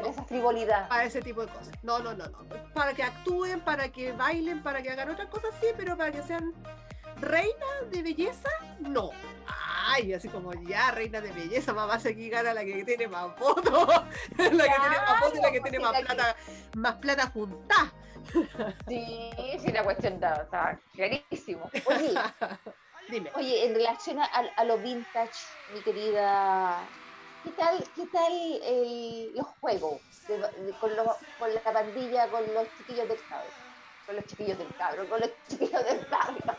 [0.04, 0.90] esa frivolidad.
[0.90, 1.72] Para ese tipo de cosas.
[1.84, 2.40] No, no, no, no.
[2.74, 6.22] Para que actúen, para que bailen, para que hagan otras cosas, sí, pero para que
[6.24, 6.54] sean
[7.20, 8.50] reinas de belleza,
[8.80, 9.12] no.
[9.88, 13.36] Ay, así como ya, reina de belleza, mamá se aquí gana la que tiene más
[13.38, 13.88] fotos,
[14.38, 16.36] la que tiene más fotos y la que tiene más plata,
[16.76, 17.94] más plata juntada.
[18.88, 21.70] Sí, sí, la cuestión está, clarísimo.
[21.86, 22.14] Oye,
[23.10, 23.30] Dime.
[23.36, 26.80] Oye, en relación a, lo vintage, mi querida,
[27.44, 30.02] ¿qué tal, qué tal los juegos
[30.80, 30.96] con,
[31.40, 33.50] con, la pandilla, con los chiquillos del cabro?
[34.08, 36.55] Con los chiquillos del cabro, con los chiquillos del cabro.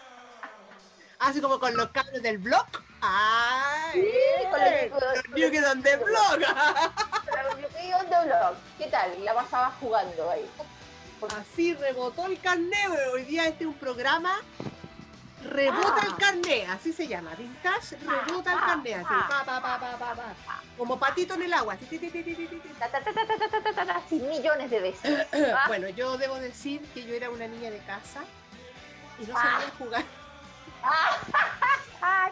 [1.18, 2.66] Así como con los cabros del blog.
[3.00, 4.02] ¡Ay!
[4.02, 6.38] Sí, con los, New Kids on the Blog.
[6.38, 8.54] Los New Kids on the Blog.
[8.78, 9.24] ¿Qué tal?
[9.24, 10.48] La pasaba jugando ahí.
[11.38, 12.90] Así rebotó el carnet.
[13.12, 14.38] Hoy día este es un programa
[15.50, 16.16] Rebota el ah.
[16.18, 17.34] carnet, así se llama.
[17.36, 19.14] Vintage rebota el carnet, así.
[19.28, 20.34] Pa, pa, pa, pa.
[20.76, 21.74] Como patito en el agua.
[23.94, 25.26] Así, millones de veces.
[25.68, 28.24] bueno, yo debo decir que yo era una niña de casa
[29.18, 30.04] y no sabía jugar.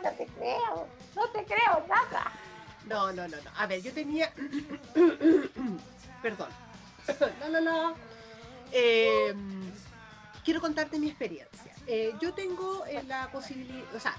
[0.02, 2.32] No te creo, no te creo nada.
[2.86, 3.36] No, no, no.
[3.56, 4.30] A ver, yo tenía.
[6.22, 6.50] Perdón.
[7.40, 7.94] no, no, no.
[8.70, 9.34] Eh,
[10.44, 11.72] quiero contarte mi experiencia.
[11.86, 14.14] Eh, yo tengo eh, la posibilidad, o sea,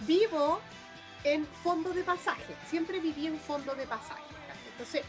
[0.00, 0.60] vivo
[1.22, 4.22] en fondo de pasaje, siempre viví en fondo de pasaje.
[4.72, 5.02] Entonces,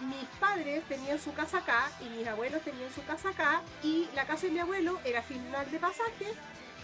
[0.00, 4.26] mis padres tenían su casa acá y mis abuelos tenían su casa acá y la
[4.26, 6.34] casa de mi abuelo era final de pasaje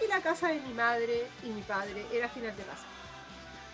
[0.05, 2.89] y la casa de mi madre y mi padre era final de pasaje.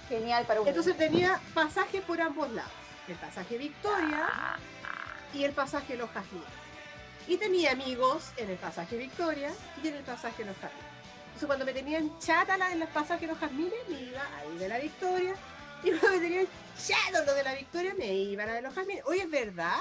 [0.09, 2.71] Genial para un Entonces tenía pasaje por ambos lados,
[3.09, 4.29] el pasaje Victoria
[5.35, 6.49] y el pasaje Los Jazmines.
[7.27, 9.51] Y tenía amigos en el pasaje Victoria
[9.83, 10.87] y en el pasaje Los Jazmines.
[11.27, 14.79] Entonces cuando me tenían chata en los pasajes Los Jazmines, me iba ahí de la
[14.79, 15.35] Victoria.
[15.83, 16.47] Y cuando me tenían
[16.79, 19.05] chato lo de la Victoria, me iba a la de Los Jazmines.
[19.07, 19.81] Oye, es verdad.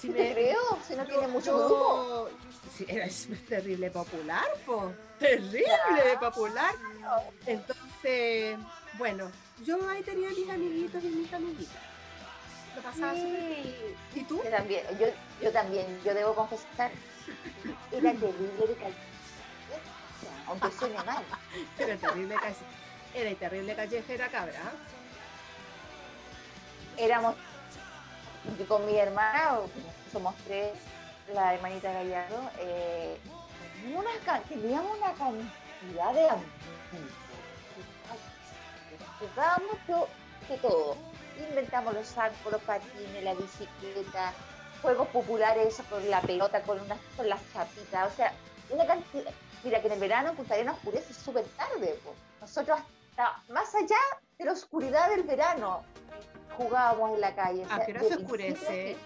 [0.00, 2.30] Si me, creo, si no tiene mucho grupo.
[2.74, 4.92] Sí, es terrible popular, po.
[5.20, 6.74] Terrible popular.
[7.46, 8.58] Entonces,
[8.98, 9.30] bueno,
[9.64, 11.90] yo ahí tenía mis amiguitos y mis amiguitas.
[14.14, 14.40] ¿Y tú?
[14.42, 15.06] Yo también, yo,
[15.42, 16.90] yo también, yo debo confesar,
[17.92, 19.00] era terrible de callejera,
[20.46, 21.24] aunque suene mal.
[21.78, 22.36] Era terrible
[23.12, 24.72] era terrible callejera cabra.
[26.96, 27.34] Éramos
[28.68, 29.58] con mi hermana,
[30.12, 30.72] somos tres,
[31.34, 33.18] la hermanita Gallardo, eh,
[34.48, 36.50] teníamos una cantidad de amigos.
[39.18, 39.76] Jugábamos
[40.48, 40.96] de todo
[41.48, 44.32] inventamos los arcos, los patines, la bicicleta,
[44.82, 48.32] juegos populares con la pelota, con, unas, con las chapitas, o sea,
[48.70, 49.32] una cantidad.
[49.62, 51.98] Mira que en el verano Punta Arenas oscurece súper tarde.
[52.40, 53.98] Nosotros hasta más allá
[54.38, 55.82] de la oscuridad del verano
[56.56, 57.66] jugábamos en la calle.
[57.70, 58.96] ¿A qué hora se oscurece?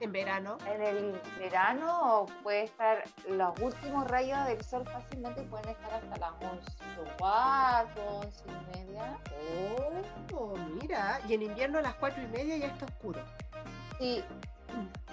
[0.00, 0.56] ¿En verano?
[0.66, 6.32] En el verano puede estar, los últimos rayos del sol fácilmente pueden estar hasta las
[6.40, 6.80] 11
[7.18, 9.18] 4, 11 y media.
[10.34, 13.20] Oh, mira, y en invierno a las 4 y media ya está oscuro.
[13.98, 14.24] Sí,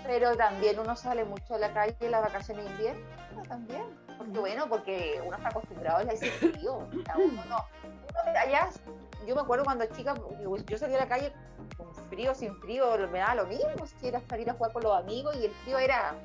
[0.06, 3.84] pero también uno sale mucho a la calle en las vacaciones de invierno también.
[4.17, 6.88] Porque bueno, porque uno está acostumbrado a ese frío.
[7.17, 7.65] Uno no,
[8.39, 8.69] allá,
[9.25, 10.15] yo me acuerdo cuando chica,
[10.67, 11.34] yo salía a la calle
[11.77, 14.97] con frío, sin frío, me daba lo mismo, si era salir a jugar con los
[14.97, 16.15] amigos y el frío era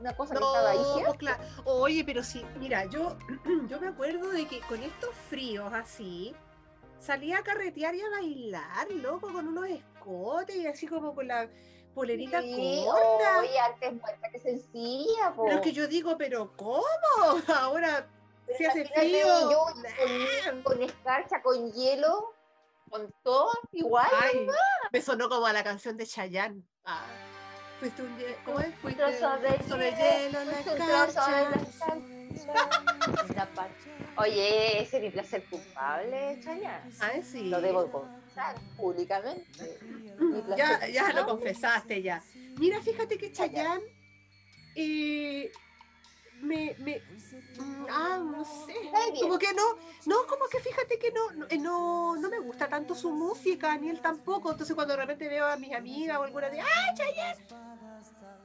[0.00, 1.04] una cosa que estaba ahí.
[1.04, 1.42] Pues, claro.
[1.64, 3.16] Oye, pero sí, mira, yo,
[3.68, 6.34] yo me acuerdo de que con estos fríos así,
[6.98, 11.48] salía a carretear y a bailar, loco, con unos escotes y así como con la
[11.94, 13.38] polerita corta.
[13.40, 15.44] Oye, antes muerta que sencilla, po.
[15.44, 16.82] Pero es que yo digo, pero ¿cómo?
[17.54, 18.06] Ahora,
[18.56, 19.26] si hace frío.
[20.44, 22.34] con, con escarcha, con hielo,
[22.90, 24.08] con todo igual.
[24.20, 24.46] Ay,
[24.92, 26.62] me sonó como a la canción de Chayanne.
[26.84, 27.04] Ah.
[27.80, 28.74] Fuiste un, ¿cómo es?
[28.76, 29.38] Fuiste un trozo
[29.76, 31.06] de, de hielo en la
[33.36, 33.68] la
[34.16, 36.92] Oye, ese es mi placer culpable, Chayanne.
[37.00, 37.44] Ay, sí.
[37.48, 39.78] Lo debo confesar públicamente.
[40.56, 42.22] Ya, ya lo confesaste ya.
[42.58, 43.84] Mira, fíjate que Chayanne
[44.74, 45.52] eh,
[46.42, 47.02] me, me
[47.90, 48.74] ah, no sé,
[49.20, 49.62] como que no,
[50.06, 53.88] no, como que fíjate que no, eh, no, no me gusta tanto su música, ni
[53.90, 57.44] él tampoco, entonces cuando de repente veo a mis amigas o alguna de, ¡ah, Chayanne!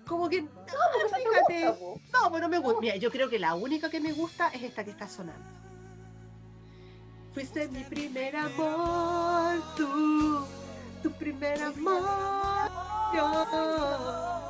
[0.07, 3.55] Como que, no, pues fíjate, no, pues no me gusta, mira, yo creo que la
[3.55, 5.45] única que me gusta es esta que está sonando.
[7.33, 10.45] Fuiste mi primer amor, tú,
[11.01, 12.03] tu primer amor,
[13.15, 14.43] yo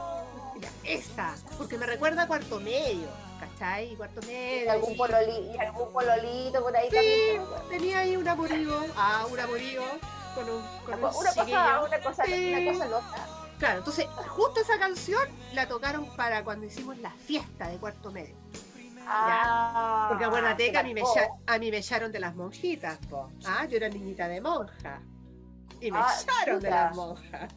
[0.84, 3.08] esa, porque me recuerda a cuarto medio,
[3.40, 3.96] ¿cachai?
[3.96, 4.66] Cuarto medio.
[4.66, 7.70] Y algún, pololi, algún pololito por ahí sí, también.
[7.70, 9.84] tenía ahí un amorío, ah, un amorío
[10.36, 12.54] con un, con una, un una cosa, una cosa, sí.
[12.54, 13.28] una cosa loca.
[13.60, 18.36] Claro, entonces justo esa canción la tocaron para cuando hicimos la fiesta de cuarto medio.
[19.06, 21.04] Ah, Porque acuérdate que a mí, me,
[21.46, 23.30] a mí me echaron de las monjitas, po.
[23.46, 25.02] Ah, yo era niñita de monja.
[25.82, 27.54] Y me ah, echaron de las monjas.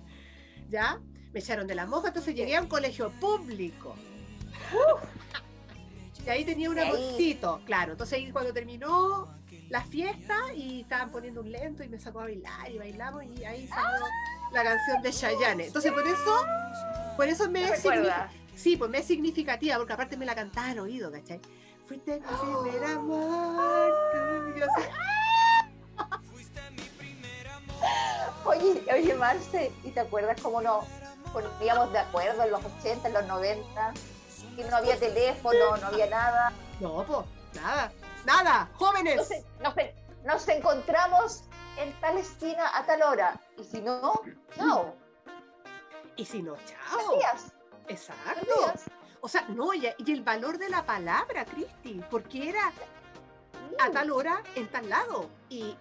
[0.69, 0.99] ¿Ya?
[1.37, 3.95] me echaron de la monja, entonces llegué a un colegio público.
[6.27, 7.93] Y ahí tenía un amorcito, claro.
[7.93, 9.29] Entonces ahí cuando terminó
[9.69, 13.45] la fiesta y estaban poniendo un lento y me sacó a bailar y bailamos y
[13.45, 14.05] ahí salió
[14.53, 15.67] la canción de Chayanne.
[15.67, 16.47] Entonces por eso,
[17.17, 17.85] por eso me es
[18.57, 21.41] sí, pues me es significativa, porque aparte me la cantaba al oído, ¿cachai?
[21.87, 23.93] Fuiste mi primer amor.
[24.59, 24.89] Yo así,
[28.45, 30.85] Oye, oye, Marce, ¿y te acuerdas cómo no,
[31.33, 33.93] poníamos de acuerdo en los 80, en los 90,
[34.57, 36.53] y no había teléfono, no había nada.
[36.81, 37.93] No, pues, nada,
[38.25, 39.31] nada, jóvenes.
[39.59, 39.95] Entonces,
[40.25, 41.45] nos, encontramos
[41.79, 44.21] en tal esquina a tal hora, y si no,
[44.55, 44.95] chao.
[46.17, 47.19] Y si no, chao.
[47.89, 48.73] Exacto.
[49.21, 52.73] O sea, no, y, el valor de la palabra, Cristi, porque era
[53.81, 55.29] a tal hora en tal lado.
[55.49, 55.77] Y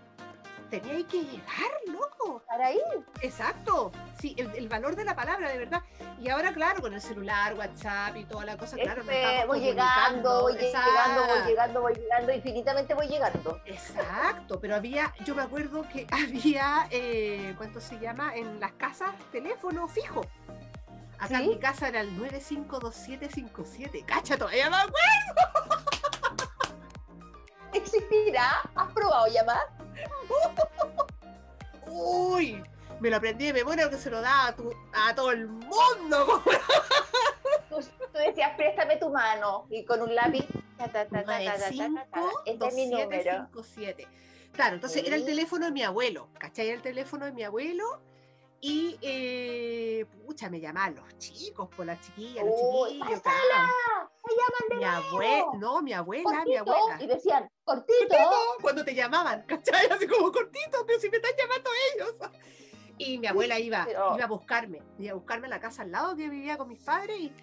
[0.79, 2.41] tenía que llegar, loco.
[2.47, 2.79] Para ahí.
[3.21, 3.91] Exacto.
[4.19, 5.81] Sí, el, valor de la palabra, de verdad.
[6.19, 9.01] Y ahora, claro, con el celular, WhatsApp y toda la cosa, claro.
[9.01, 13.61] Este, voy llegando, voy llegando, voy llegando, voy llegando, infinitamente voy llegando.
[13.65, 18.35] Exacto, pero había, yo me acuerdo que había, eh, ¿cuánto se llama?
[18.35, 20.21] En las casas, teléfono fijo.
[21.19, 24.03] Acá en mi casa era el 952757.
[24.05, 25.85] ¡Cacha, todavía me acuerdo!
[27.75, 28.61] ¿Existirá?
[28.73, 29.67] ¿Has probado llamar?
[31.87, 32.63] Uy,
[32.99, 34.55] me lo aprendí de memoria que se lo daba
[34.93, 36.43] a, todo el mundo.
[37.69, 37.77] Tú,
[38.13, 40.45] decías, préstame tu mano y con un lápiz.
[42.45, 43.49] este es mi número.
[44.53, 46.67] Claro, entonces era el teléfono de mi abuelo, ¿cachai?
[46.67, 48.01] Era el teléfono de mi abuelo
[48.67, 53.21] y, eh, pucha, me llamaban los chicos, por las chiquillas, los chiquillos.
[53.21, 54.09] Claro.
[54.25, 56.97] ¡Me llaman de mi abuela, no, mi abuela, mi abuela.
[56.99, 58.17] Y decían, cortito.
[58.63, 59.85] Cuando te llamaban, ¿cachai?
[59.85, 62.15] Así como cortito, pero si me están llamando ellos.
[62.97, 66.15] Y mi abuela iba, iba a buscarme, iba a buscarme a la casa al lado
[66.15, 67.33] que vivía con mis padres y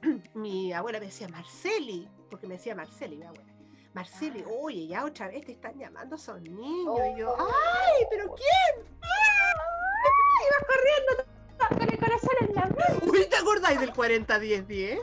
[0.34, 3.52] mi abuela me decía Marceli, porque me decía Marceli, mi abuela.
[3.92, 4.50] Marceli, ah.
[4.62, 7.00] oye, ya otra vez te están llamando, son niños.
[7.14, 7.36] Y yo, oh.
[7.38, 8.98] ¡ay, pero quién!
[10.46, 11.12] Ibas corriendo
[11.68, 12.76] con el corazón en la mano.
[13.02, 15.00] Uy, ¿te acordáis del 40-10-10?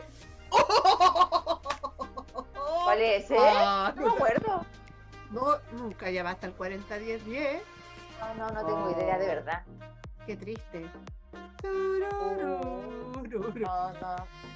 [2.84, 3.38] ¿Cuál es ese?
[3.40, 4.66] Ah, no me acuerdo.
[5.32, 7.62] No, nunca llamaste al 40-10-10.
[8.20, 9.64] No, no, no tengo idea, de verdad.
[10.26, 10.90] Qué triste.
[11.64, 12.86] No, no.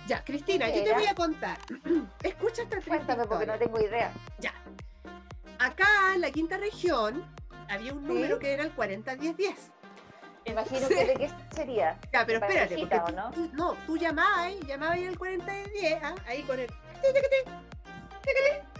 [0.07, 1.57] Ya, Cristina, yo te voy a contar.
[2.23, 4.11] Escucha esta triste Cuéntame porque no tengo idea.
[4.39, 4.53] Ya.
[5.59, 7.23] Acá en la quinta región
[7.67, 9.55] había un número que era el 40-10-10
[10.45, 11.99] imagino que de qué sería.
[12.13, 13.31] Ya, pero espérate, porque no?
[13.31, 16.15] Tú, no, tú llamabas, llamabas ahí el 40 de 10, ¿ah?
[16.27, 16.69] ahí con el...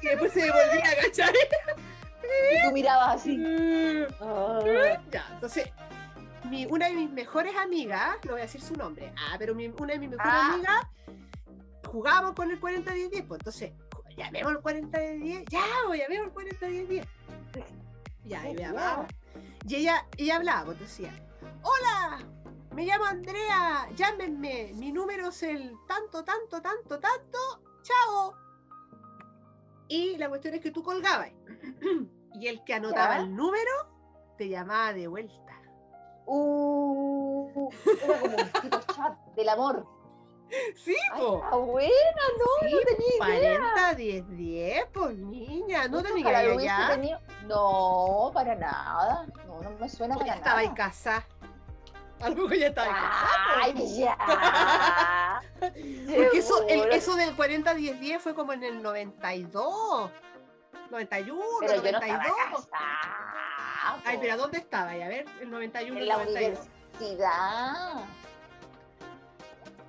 [0.02, 1.34] Y después se volvía a agachar.
[1.34, 3.38] Y tú mirabas así.
[4.19, 4.60] Oh.
[5.12, 5.69] Ya, entonces,
[6.50, 9.67] mi, una de mis mejores amigas, no voy a decir su nombre, ah, pero mi,
[9.67, 10.54] una de mis mejores ah.
[10.54, 10.88] amigas,
[11.86, 13.72] jugábamos con el 40 10 10, pues entonces,
[14.15, 17.06] llamemos el 40 de 10, ya, pues, llamemos el 40 10 10.
[18.26, 18.63] Ya, y me
[19.67, 21.12] Y ella, ella hablaba, pues decía,
[21.62, 22.19] hola,
[22.73, 27.38] me llamo Andrea, llámenme, mi número es el tanto, tanto, tanto, tanto,
[27.82, 28.36] chao.
[29.88, 31.32] Y la cuestión es que tú colgabas.
[32.36, 33.71] y el que anotaba el número
[34.38, 35.62] te llamaba de vuelta.
[36.25, 37.69] Uh,
[38.04, 39.98] era como un tipo chat del amor.
[40.75, 41.43] Sí, po.
[41.51, 43.59] Ay, buena, no, no tenía idea.
[43.59, 46.55] 40, 10, 10, pues niña, no tenía idea
[46.97, 47.19] ya.
[47.47, 49.27] No, para nada.
[49.45, 50.77] No, no, me suena Porque para estaba en nada.
[50.89, 51.27] casa.
[52.21, 53.27] Algo que ya estaba en casa.
[53.62, 55.41] Ay, ya.
[55.59, 60.09] Porque eso, el- eso del 40-10-10 fue como en el 92,
[60.89, 62.03] 91, Pero yo no 92.
[62.03, 64.01] estaba casada.
[64.05, 64.95] Ay, pero ¿dónde estaba?
[64.97, 66.59] Y a ver, el 91, En el la 92.
[66.99, 68.05] universidad.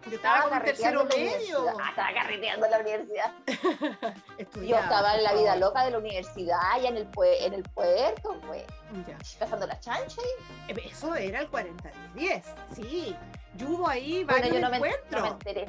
[0.07, 1.67] Yo estaba con tercero medio.
[1.81, 3.33] Ah, estaba carreteando en la universidad.
[4.67, 7.09] Yo estaba en la vida loca de la universidad, allá en el,
[7.41, 8.65] en el puerto, pues,
[9.07, 9.17] Ya.
[9.39, 10.21] pasando la chancha.
[10.69, 12.43] y- Eh, Eso era el 40-10,
[12.75, 13.15] sí.
[13.57, 15.11] Yo hubo ahí Bueno, varios yo no me, encuentros.
[15.11, 15.67] no me enteré.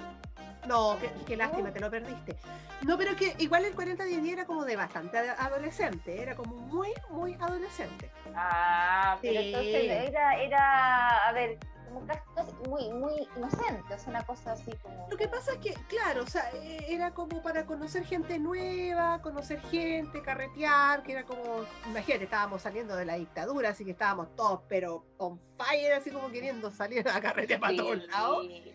[0.68, 2.38] No, qué, qué lástima, te lo perdiste.
[2.84, 6.94] No, pero que igual el 40-10 era como de bastante ad- adolescente, era como muy,
[7.10, 8.12] muy adolescente.
[8.36, 9.48] Ah, pero Sí.
[9.48, 11.58] entonces era, era, a ver,
[11.94, 12.06] como
[12.70, 15.08] muy, muy inocente, o sea, una cosa así como...
[15.10, 19.22] Lo que pasa es que, claro, o sea, eh, era como para conocer gente nueva,
[19.22, 24.36] conocer gente, carretear, que era como, imagínate, estábamos saliendo de la dictadura, así que estábamos
[24.36, 28.46] todos, pero on fire, así como queriendo salir a carretear para todos lados.
[28.48, 28.74] Sí,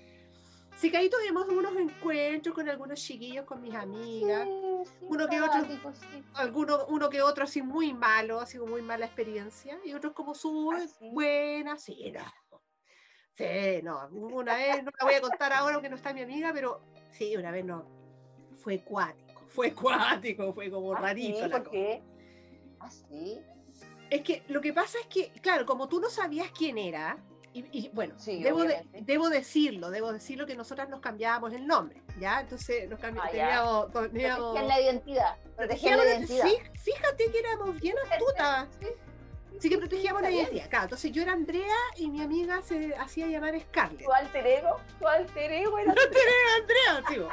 [0.78, 4.44] Sí que ahí tuvimos unos encuentros con algunos chiquillos, con mis amigas.
[4.46, 6.22] sí, sí, Uno que otro- sí.
[6.34, 10.34] alguno, uno que otro así muy malo, así como muy mala experiencia, y otros como
[10.34, 11.08] su ¿Ah, sí?
[11.14, 12.20] buena, sí, no.
[13.36, 16.52] Sí, no, una vez, no la voy a contar ahora que no está mi amiga,
[16.54, 17.84] pero sí, una vez no,
[18.56, 22.02] fue cuático, fue cuático, fue como Ah, rarito sí, la ¿por qué?
[22.80, 23.40] Ah, sí.
[24.08, 27.18] Es que lo que pasa es que, claro, como tú no sabías quién era,
[27.52, 31.66] y, y, bueno, Sí, debo, de- debo decirlo, debo decirlo que nosotras nos cambiábamos el
[31.66, 32.40] nombre, ¿ya?
[32.40, 35.36] Entonces nos cambiamos, Ah, teníamos, teníamos- la identidad.
[35.56, 36.46] Protegían la protegíamos- identidad.
[36.72, 38.68] fí- fíjate que éramos bien astutas.
[39.56, 40.68] Sí, Sí que protegíamos la identidad.
[40.68, 44.04] Claro, entonces yo era Andrea y mi amiga se hacía llamar Scarlett.
[44.04, 45.90] Tu alter ego, tu alter ego era...
[45.92, 47.28] Andrea, digo.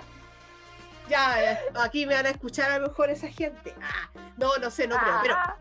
[1.10, 3.76] Ya, aquí me van a escuchar a lo mejor esa gente.
[3.82, 5.20] Ah, no, no sé, no creo.
[5.22, 5.58] Pero, Ah,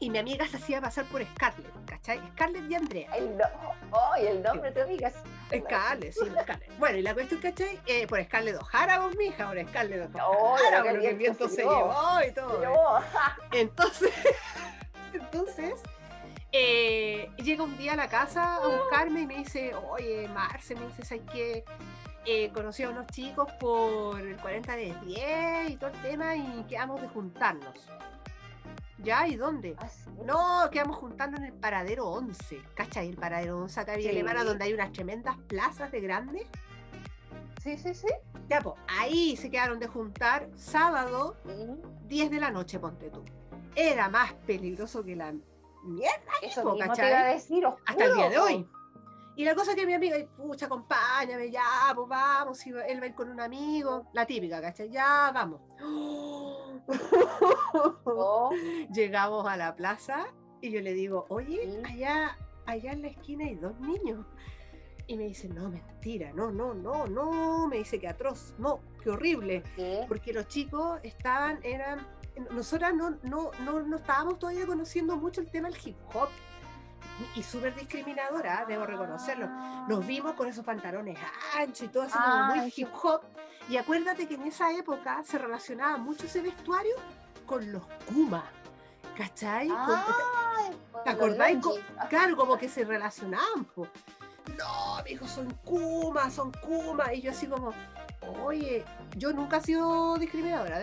[0.00, 2.20] y mi amiga se hacía pasar por Scarlett, ¿cachai?
[2.30, 3.10] Scarlett y Andrea.
[3.16, 3.44] el, no...
[3.90, 5.10] oh, y el nombre de tu amiga.
[5.54, 6.78] Scarlett, sí, Scarlett.
[6.78, 7.80] Bueno, y la cuestión, ¿cachai?
[7.84, 11.48] Eh, por Scarlett O'Hara, vos, mija, por Scarlett Oh, O'Hara, el lo que el viento
[11.48, 11.92] se se llevó.
[11.92, 12.58] llevó y todo.
[12.60, 12.74] Pero,
[13.52, 14.12] Entonces,
[15.12, 15.74] entonces
[16.52, 20.86] eh, llega un día a la casa a buscarme y me dice, oye, Marce, me
[20.86, 21.64] dice, ¿sabes qué?
[22.24, 26.64] Eh, conocí a unos chicos por el 40 de 10 y todo el tema y
[26.68, 27.74] quedamos de juntarnos.
[28.98, 29.28] ¿Ya?
[29.28, 29.76] ¿Y dónde?
[29.78, 30.10] ah, sí.
[30.26, 32.60] No, quedamos juntando en el paradero 11.
[32.74, 33.08] ¿Cachai?
[33.08, 34.08] El paradero 11 acá en Sí.
[34.08, 36.46] Alemana, donde hay unas tremendas plazas de grandes.
[37.62, 38.08] Sí, sí, sí.
[38.48, 41.66] Ya, pues, ahí se quedaron de juntar sábado Sí.
[42.08, 43.24] 10 de la noche, ponte tú.
[43.76, 45.32] Era más peligroso que la
[45.88, 48.68] mierda, Eso mismo te iba a decir, hasta el día de hoy.
[49.38, 53.04] Y la cosa es que mi amiga, pucha, acompáñame, ya, pues vamos, y él va
[53.04, 54.90] a ir con un amigo, la típica, ¿cachai?
[54.90, 55.60] Ya, vamos.
[58.02, 58.50] po.
[58.92, 60.26] Llegamos a la plaza
[60.60, 64.26] y yo le digo, oye, allá, allá en la esquina hay dos niños.
[65.06, 69.10] Y me dice, no, mentira, no, no, no, no, me dice que atroz, no, qué
[69.10, 69.62] horrible.
[69.76, 70.04] ¿Qué?
[70.08, 72.06] porque los chicos estaban, eran,
[72.50, 76.28] nosotras no, no, no, no estábamos todavía conociendo mucho el tema del hip hop
[77.34, 79.48] y súper discriminadora, debo reconocerlo.
[79.88, 81.18] Nos vimos con esos pantalones
[81.56, 83.22] anchos y todo así como muy hip hop.
[83.68, 86.94] Y acuérdate que en esa época se relacionaba mucho ese vestuario
[87.46, 88.44] con los Kuma.
[89.16, 89.68] ¿Cachai?
[89.68, 90.00] Con
[91.04, 91.58] ¿Te acordáis?
[92.08, 93.64] Claro, como que se relacionaban.
[93.64, 93.88] po.
[94.56, 97.12] No, mi hijo, son Kuma, son Kuma.
[97.12, 97.72] Y yo así como,
[98.44, 98.84] oye,
[99.16, 100.78] yo nunca he sido discriminadora.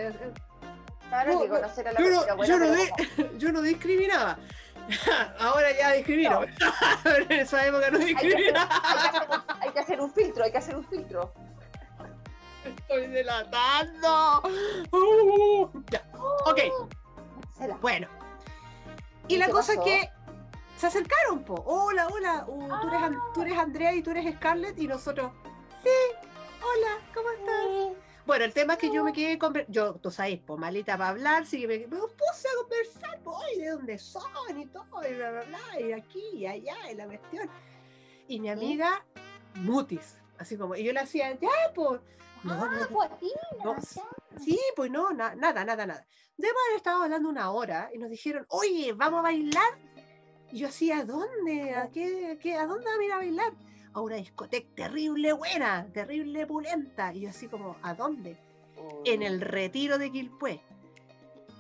[1.16, 2.66] Claro No, que no, conocer a la yo no- buena, yo no
[3.40, 4.38] pero no discriminaba.
[5.40, 6.42] Ahora ya discrimino.
[7.04, 8.82] Pero en esa época no hay, que hacer, discriminaba.
[8.82, 11.34] hay que hacer un- hay que hacer un filtro, hay que hacer un filtro.
[12.66, 14.42] Estoy delatando.
[14.92, 16.04] Uh, ya.
[16.46, 16.60] Ok,
[17.82, 18.08] bueno.
[19.28, 20.10] Y ¿Y la cosa es que
[20.78, 21.56] se acercaron, po.
[21.66, 22.44] Hola, hola.
[22.48, 24.78] uh, tú, eres, tú eres Andrea y tú eres Scarlett.
[24.80, 25.32] Y nosotros,
[25.84, 25.90] sí,
[26.62, 28.05] hola, ¿cómo estás?
[28.26, 29.54] Bueno, el tema es que yo me quedé con.
[29.68, 33.62] Yo, tú sabes, po, malita para hablar, así que me, me puse a conversar, oye,
[33.66, 37.06] de dónde son y todo, y bla, bla, bla, y aquí y allá, y la
[37.06, 37.50] cuestión.
[38.28, 39.06] Y mi amiga,
[39.56, 42.02] mutis, así como, y yo le hacía, ya, pues.
[42.44, 43.10] No, ah, no, pues
[43.64, 43.76] no.
[44.44, 46.06] Sí, pues no, na- nada, nada, nada.
[46.38, 49.80] Debo haber estado hablando una hora y nos dijeron, oye, ¿vamos a bailar?
[50.52, 51.74] Y yo así, ¿a dónde?
[51.74, 53.54] ¿A qué, a qué- ¿A dónde vamos a ir a bailar?
[53.96, 57.14] A una discoteca terrible buena, terrible pulenta.
[57.14, 58.38] Y yo así como, ¿a dónde?
[59.06, 60.60] En el retiro de Quilpué.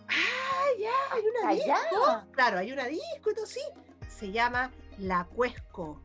[0.10, 1.80] Ah, ya, hay una Allá.
[1.90, 2.24] disco.
[2.34, 3.62] Claro, hay una disco y todo sí.
[4.10, 6.02] Se llama La Cuesco.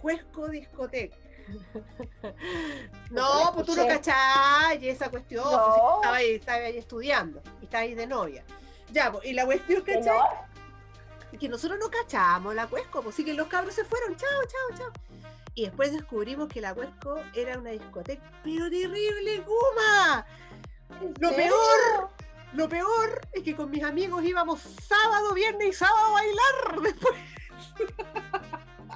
[0.00, 1.16] Cuesco Discoteca.
[3.12, 5.44] no, pues tú no cachai esa cuestión.
[5.44, 5.96] pues, No.
[5.98, 8.44] estaba, ahí, estaba ahí estudiando y estaba ahí de novia.
[8.90, 10.18] Ya, pues, y la cuestión, ¿cachai?
[11.32, 14.28] no, que nosotros no cachábamos la Cuesco, pues sí que los cabros se fueron, chao,
[14.48, 14.92] chao, chao.
[15.54, 20.26] Y después descubrimos que la Cuesco era una discoteca, pero terrible, Guma.
[21.18, 22.10] Lo peor,
[22.52, 27.14] lo peor es que con mis amigos íbamos sábado, viernes y sábado a bailar después.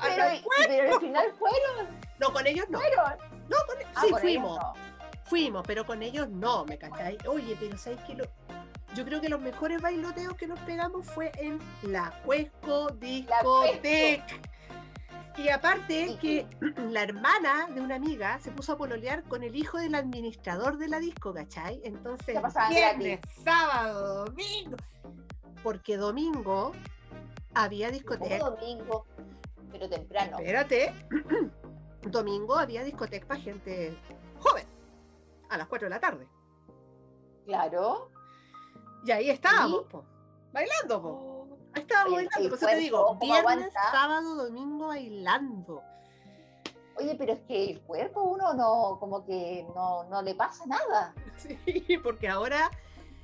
[0.02, 0.24] pero,
[0.66, 2.00] pero al final fueron.
[2.18, 2.78] No, con ellos no.
[2.78, 3.18] Fueron.
[3.48, 4.58] No, con, ah, sí, fuimos.
[5.24, 7.18] Fuimos, pero con ellos no, ¿me cacháis?
[7.26, 8.14] Oye, pero ¿sabes qué?
[8.14, 8.24] Lo,
[8.94, 14.24] yo creo que los mejores bailoteos que nos pegamos fue en la Cuesco Discoteca.
[15.36, 16.46] Y aparte que
[16.90, 20.88] la hermana de una amiga se puso a pololear con el hijo del administrador de
[20.88, 21.80] la disco, ¿cachai?
[21.84, 22.38] Entonces,
[22.70, 24.76] viernes, sábado, domingo.
[25.62, 26.72] Porque domingo
[27.54, 28.38] había discoteca.
[28.38, 29.06] domingo,
[29.72, 30.38] pero temprano.
[30.38, 30.94] Espérate.
[32.02, 33.96] domingo había discoteca para gente
[34.38, 34.66] joven.
[35.50, 36.28] A las 4 de la tarde.
[37.44, 38.10] Claro.
[39.04, 39.84] Y ahí estábamos,
[40.52, 41.08] bailando, po.
[41.08, 41.33] Oh.
[41.33, 41.33] Ahí
[41.94, 45.82] estábamos bailando, por eso te digo, viernes, sábado, domingo bailando.
[46.96, 51.14] Oye, pero es que el cuerpo uno no, como que no, no le pasa nada.
[51.36, 52.70] Sí, porque ahora,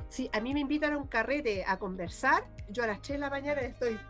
[0.08, 3.18] si a mí me invitan a un carrete a conversar, yo a las 3 de
[3.18, 4.00] la mañana estoy.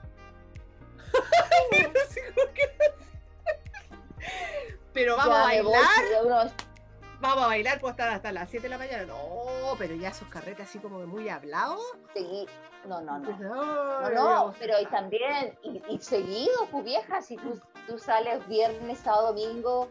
[4.92, 6.52] pero vamos a bailar
[7.20, 9.04] vamos a bailar, puedo estar hasta las 7 de la mañana.
[9.04, 11.80] No, pero ya esos carretes así como muy hablados.
[12.14, 12.46] Sí,
[12.86, 13.38] no, no, no.
[13.38, 19.28] No, no, pero y también, y, seguido, pues vieja, si tú, tú sales viernes, sábado,
[19.28, 19.88] domingo,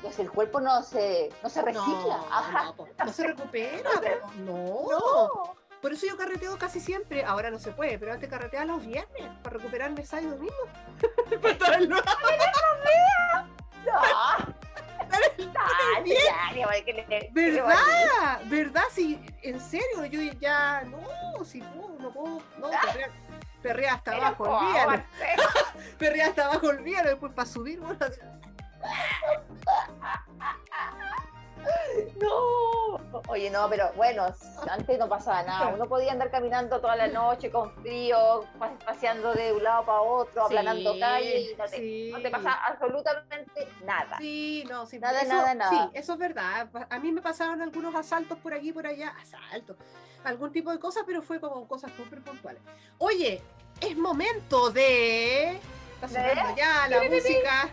[0.00, 2.20] pues el cuerpo no se, no se recicla.
[2.30, 3.90] No, no, se recupera,
[4.38, 4.86] no.
[4.90, 5.62] no.
[5.82, 7.24] Por eso yo carreteo casi siempre.
[7.24, 10.68] Ahora no se puede, pero antes carreteaba los viernes para recuperarme sábado y domingo.
[11.42, 12.02] para estar los...
[13.84, 14.51] No.
[17.32, 18.40] ¿Verdad?
[18.46, 18.82] ¿Verdad?
[18.92, 22.70] Sí, en serio, yo ya, no, si no, no puedo, no,
[23.62, 25.00] perrea, hasta abajo el viernes.
[25.98, 27.98] perrea hasta abajo el viernes, después para subir, bueno,
[32.20, 34.26] No, oye, no, pero bueno,
[34.68, 35.68] antes no pasaba nada.
[35.68, 38.44] Uno podía andar caminando toda la noche con frío,
[38.84, 44.18] paseando de un lado para otro, aplanando calles y no te, pasa absolutamente nada.
[44.18, 45.70] Sí, no, sí, nada, nada, nada.
[45.70, 46.68] Sí, eso es verdad.
[46.90, 49.76] A mí me pasaron algunos asaltos por aquí, por allá, asaltos,
[50.24, 52.62] algún tipo de cosas, pero fue como cosas súper puntuales.
[52.98, 53.42] Oye,
[53.80, 55.60] es momento de.
[55.94, 57.70] Está sonando ya la música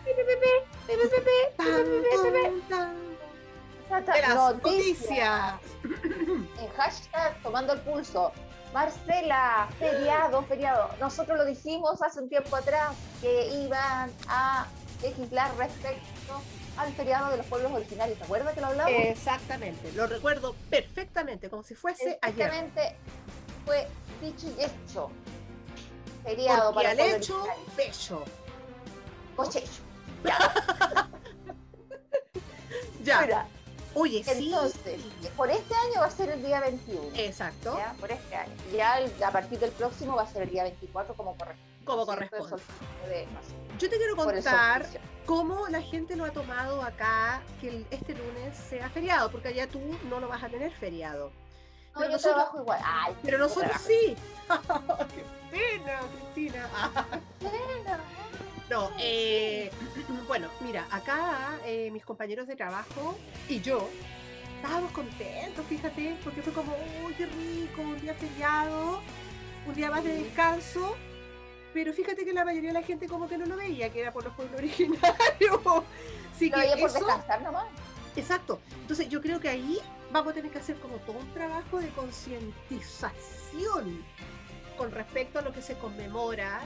[3.98, 5.54] de las noticias.
[5.84, 8.32] En hashtag tomando el pulso.
[8.72, 10.90] Marcela, feriado, feriado.
[11.00, 14.68] Nosotros lo dijimos hace un tiempo atrás que iban a
[15.02, 16.40] legislar respecto
[16.76, 18.16] al feriado de los pueblos originarios.
[18.18, 18.92] ¿Te acuerdas que lo hablamos?
[18.94, 22.46] Exactamente, lo recuerdo perfectamente, como si fuese ayer.
[22.46, 22.96] Exactamente,
[23.66, 23.88] fue
[24.22, 25.10] dicho y hecho.
[26.22, 27.44] Feriado para al hecho,
[27.76, 28.22] pecho.
[29.36, 29.82] Cochecho.
[33.02, 33.26] Ya.
[33.26, 33.48] ya.
[33.94, 35.00] Oye, Entonces,
[35.36, 37.10] por este año va a ser el día 21.
[37.16, 37.76] Exacto.
[37.76, 37.94] ¿ya?
[37.98, 38.52] Por este año.
[38.72, 41.84] Ya a partir del próximo va a ser el día 24 como corresponde.
[41.84, 42.62] Como corresponde.
[43.78, 44.86] Yo te quiero contar
[45.26, 49.80] cómo la gente lo ha tomado acá, que este lunes sea feriado, porque allá tú
[50.08, 51.32] no lo vas a tener feriado.
[51.94, 52.80] No, pero yo nosotros, trabajo igual.
[52.84, 54.14] Ay, pero nosotros sí.
[55.14, 56.00] ¡Qué pena,
[56.32, 56.68] Cristina!
[58.70, 59.68] No, eh,
[60.28, 63.18] bueno, mira, acá eh, mis compañeros de trabajo
[63.48, 63.90] y yo
[64.56, 69.00] estábamos contentos, fíjate, porque fue como, uy, qué rico, un día feriado,
[69.66, 70.96] un día más de descanso.
[71.74, 74.12] Pero fíjate que la mayoría de la gente como que no lo veía, que era
[74.12, 75.60] por los pueblos originarios.
[76.38, 77.66] Sí, lo veía por descansar nomás.
[78.14, 78.60] Exacto.
[78.82, 79.80] Entonces yo creo que ahí
[80.12, 84.04] vamos a tener que hacer como todo un trabajo de concientización
[84.78, 86.60] con respecto a lo que se conmemora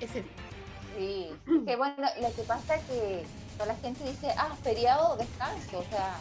[0.00, 0.51] ese día.
[0.96, 1.30] Sí,
[1.66, 3.24] que bueno, lo que pasa es que
[3.54, 6.16] toda la gente dice, ah, feriado, descanso, o sea,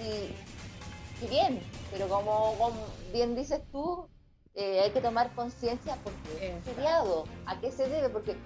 [0.00, 2.72] y, bien, pero como,
[3.12, 4.06] bien dices tú,
[4.54, 8.08] eh, hay que tomar conciencia porque es feriado, ¿a qué se debe?
[8.08, 8.36] Porque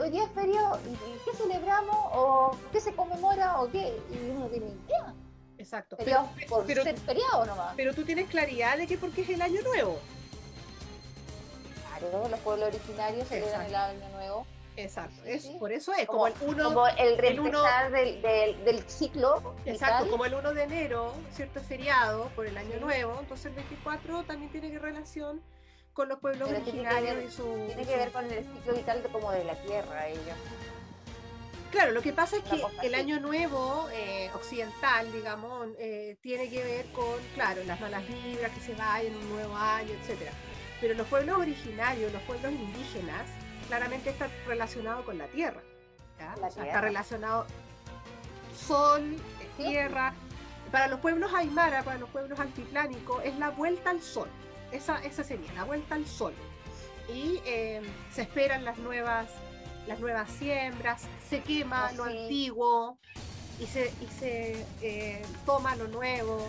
[0.00, 1.96] hoy día es feriado, ¿y, qué celebramos?
[2.12, 3.60] ¿O qué se conmemora?
[3.60, 3.96] ¿O qué?
[4.10, 5.14] Y uno no tiene idea.
[5.58, 5.96] Exacto.
[5.96, 7.74] Feriado por ser feriado nomás.
[7.76, 9.98] Pero tú tienes claridad de que porque es el año nuevo.
[11.98, 14.46] Claro, los pueblos originarios celebran el año nuevo
[14.76, 16.64] Exacto, es, por eso es como, el uno.
[16.64, 18.22] Como el del,
[18.64, 19.54] del, ciclo.
[19.66, 21.60] Exacto, como el 1 de enero, ¿cierto?
[21.60, 25.42] Feriado por el año nuevo, entonces el 24 también tiene que relación
[25.92, 27.66] con los pueblos originarios tiene y su.
[27.66, 30.36] Tiene que ver con el ciclo vital de, como de la tierra, ellos.
[31.70, 36.62] Claro, lo que pasa es que el año nuevo eh, occidental, digamos, eh, tiene que
[36.62, 40.32] ver con, claro, las malas vibras, que se vayan, un nuevo año, etcétera
[40.82, 43.26] Pero los pueblos originarios, los pueblos indígenas,
[43.72, 45.62] claramente está relacionado con la tierra.
[46.46, 47.46] está relacionado
[48.54, 49.16] sol,
[49.56, 50.12] tierra.
[50.70, 54.28] Para los pueblos aymara, para los pueblos altiplánicos, es la vuelta al sol.
[54.72, 56.34] Esa, esa sería, la vuelta al sol.
[57.08, 57.80] Y eh,
[58.12, 59.30] se esperan las nuevas,
[59.86, 62.98] las nuevas siembras, se quema lo antiguo
[63.58, 66.46] y se, y se eh, toma lo nuevo.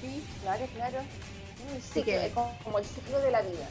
[0.00, 0.22] ¿sí?
[0.42, 0.98] Claro, claro.
[2.62, 3.68] como el ciclo de la vida.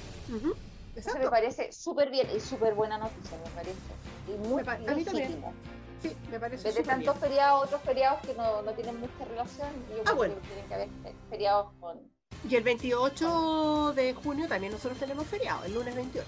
[1.00, 3.80] Eso me parece súper bien y súper buena noticia, me parece.
[4.28, 5.54] Y muy legítimo.
[6.02, 10.02] Sí, me parece Desde tantos feriados, otros feriados que no, no tienen mucha relación, yo
[10.06, 10.36] ah, bueno.
[10.36, 10.90] que tienen que haber
[11.30, 12.00] feriados con...
[12.50, 16.26] Y el 28 de junio también nosotros tenemos feriado, el lunes 28.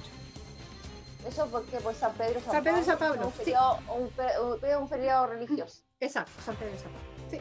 [1.26, 3.28] Eso porque por San Pedro San, San Pedro y San Pablo.
[3.28, 5.84] Un feriado, un, un, feriado religioso.
[6.02, 7.10] Exacto, San Pedro y San Pablo.
[7.30, 7.38] Sí.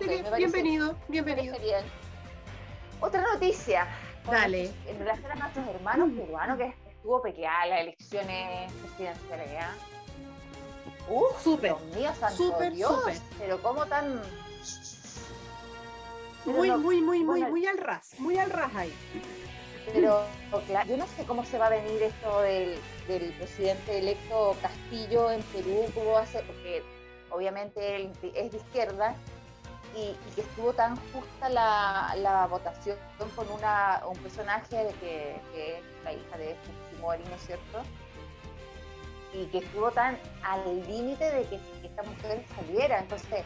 [0.00, 0.36] sí.
[0.36, 1.56] bienvenido, bienvenido.
[1.60, 1.84] Bien.
[3.00, 3.86] Otra noticia.
[4.30, 4.70] Dale.
[4.86, 9.74] En relación a nuestros hermanos peruanos que estuvo peleada las elecciones presidenciales, ¿ya?
[11.08, 11.76] Uf, súper.
[11.76, 13.22] Dios mío, santo super, Dios.
[13.38, 14.20] Pero cómo tan.
[16.44, 18.18] muy, muy, muy, muy, muy al ras.
[18.18, 18.92] Muy al ras ahí.
[19.92, 20.24] Pero
[20.66, 25.30] claro, yo no sé cómo se va a venir esto del, del presidente electo Castillo
[25.30, 26.82] en Perú, cómo va a ser, porque
[27.30, 29.14] obviamente él es de izquierda
[29.94, 32.96] y, que estuvo tan justa la, la votación
[33.34, 36.56] con una, un personaje de que, que es la hija de
[36.90, 37.82] Fujimori, ¿no es cierto?
[39.32, 42.98] Y que estuvo tan al límite de que, esta mujer saliera.
[42.98, 43.44] Entonces,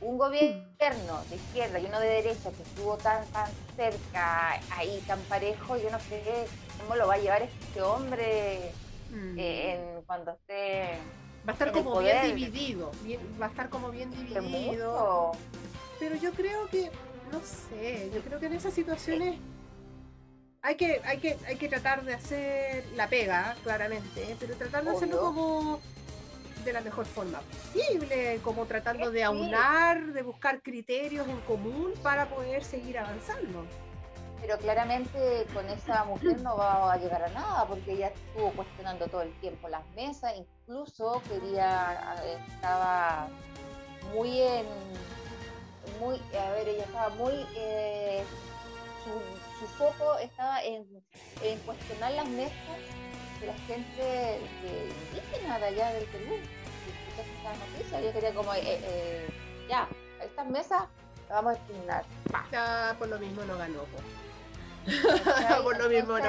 [0.00, 5.20] un gobierno de izquierda y uno de derecha que estuvo tan, tan cerca, ahí tan
[5.22, 6.46] parejo, yo no sé
[6.80, 8.72] cómo lo va a llevar este hombre
[9.10, 9.38] mm.
[9.38, 10.98] eh, en, cuando esté
[11.46, 12.90] Va a estar como bien dividido,
[13.40, 15.32] va a estar como bien dividido.
[16.04, 16.90] Pero yo creo que,
[17.32, 19.36] no sé, yo creo que en esas situaciones
[20.60, 24.90] hay que, hay que, hay que tratar de hacer la pega, claramente, pero tratar de
[24.90, 25.80] hacerlo como
[26.62, 32.26] de la mejor forma posible, como tratando de aunar, de buscar criterios en común para
[32.26, 33.64] poder seguir avanzando.
[34.42, 39.06] Pero claramente con esa mujer no va a llegar a nada porque ella estuvo cuestionando
[39.06, 42.14] todo el tiempo las mesas, incluso quería,
[42.52, 43.26] estaba
[44.12, 44.66] muy en,
[46.00, 48.24] muy, a ver, ella estaba muy, eh,
[49.04, 50.84] su, foco estaba en,
[51.64, 52.54] cuestionar las mesas
[53.40, 56.36] de la gente de indígena de allá del Perú.
[57.80, 59.28] Esta ella quería como, eh, eh,
[59.68, 59.88] ya,
[60.22, 60.82] estas mesas
[61.28, 62.04] las vamos a exterminar.
[62.52, 63.84] Ya, por lo mismo no ganó.
[63.84, 64.04] Pues.
[65.62, 66.24] Por lo mismo no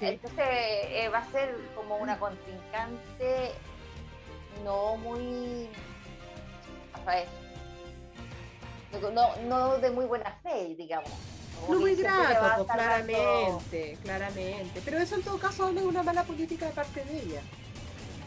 [0.00, 3.52] Entonces eh, va a ser como una contrincante
[4.64, 5.68] no muy.
[9.12, 11.10] No, no de muy buena fe, digamos.
[11.68, 14.82] no muy grato, pues, claramente, claramente.
[14.84, 17.40] Pero eso en todo caso es una mala política de parte de ella.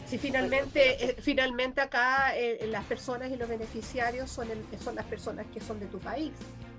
[0.06, 4.48] Si finalmente, eh, finalmente acá eh, las personas y los beneficiarios son,
[4.82, 6.32] son las personas que son de tu país.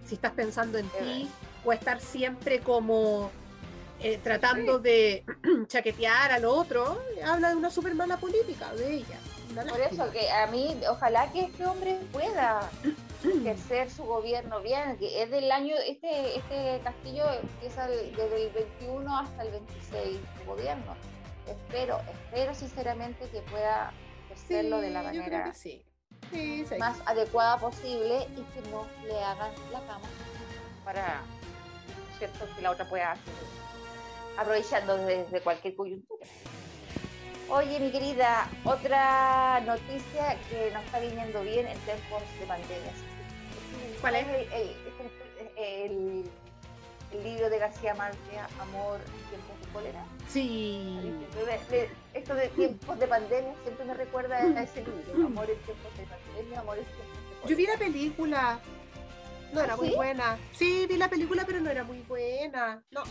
[0.07, 1.29] Si estás pensando en ti
[1.63, 3.29] o estar siempre como
[4.01, 5.23] eh, tratando de
[5.67, 9.19] chaquetear al otro, habla de una súper mala política de ella.
[9.53, 12.69] Por eso que a mí, ojalá que este hombre pueda
[13.23, 19.17] ejercer su gobierno bien, que es del año, este, este castillo empieza desde el 21
[19.17, 20.95] hasta el 26 su gobierno.
[21.47, 23.91] Espero, espero sinceramente que pueda
[24.31, 25.53] hacerlo de la manera
[26.77, 30.07] más adecuada posible y que no le hagan la cama
[30.85, 31.21] para
[32.17, 33.15] cierto que la otra pueda
[34.37, 36.25] aprovechando desde cualquier coyuntura.
[37.51, 42.93] Oye, mi querida, otra noticia que nos está viniendo bien en tiempos de pandemia.
[44.01, 44.25] ¿Cuál es?
[45.57, 46.29] el
[47.11, 48.19] el libro de García Márquez,
[48.59, 50.05] Amor en tiempos de cólera.
[50.27, 51.11] Sí.
[52.13, 56.05] esto de tiempos de pandemia siempre me recuerda a ese libro, Amor en tiempos de
[56.05, 57.49] pandemia, Amor en tiempos de cólera.
[57.49, 58.59] Yo vi la película,
[59.53, 60.37] no era ¿Ah, muy buena.
[60.53, 62.83] Sí, vi la película, pero no era muy buena.
[62.91, 63.03] No.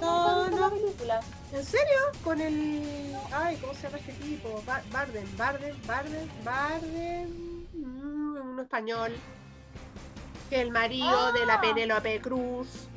[0.00, 1.20] No, no, película.
[1.52, 1.98] ¿En serio?
[2.22, 3.16] Con el.
[3.32, 4.62] Ay, ¿cómo se llama este tipo?
[4.92, 7.68] Barden, Barden, Barden, Barden.
[7.72, 9.12] Mm, un español.
[10.50, 11.60] El marido de la ah.
[11.60, 12.88] Penélope Cruz.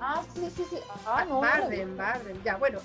[0.00, 0.76] Ah, sí, sí, sí.
[1.06, 2.42] Ah, no, Barden, Barden.
[2.44, 2.80] Ya, bueno,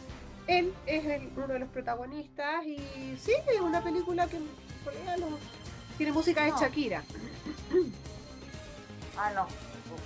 [0.47, 2.77] él es uno de los protagonistas y
[3.17, 4.39] sí, es una película que
[5.97, 7.03] tiene música de Shakira.
[9.17, 9.47] Ah, no.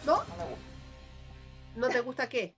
[0.05, 0.17] ¿No?
[0.17, 0.67] No me gusta.
[1.75, 2.55] ¿No te gusta qué?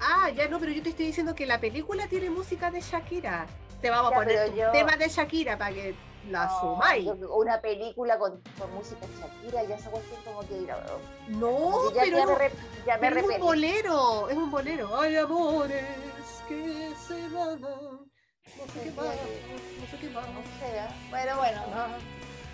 [0.00, 3.46] Ah, ya no, pero yo te estoy diciendo que la película tiene música de Shakira.
[3.80, 5.94] Te vamos a poner tema de Shakira para que
[6.30, 7.08] la No, sumáis.
[7.30, 10.84] Una película con, con música de Shakira, ya esa cuestión como que ir a
[11.28, 12.52] No, como que ya, pero, ya me, re-
[12.86, 15.00] ya me pero es un bolero, es un bolero.
[15.00, 15.84] Hay amores
[16.48, 17.60] que se van.
[17.60, 20.26] No sé qué más, no sé qué más.
[20.28, 20.88] No sé, ¿eh?
[21.10, 21.86] Bueno, bueno, no.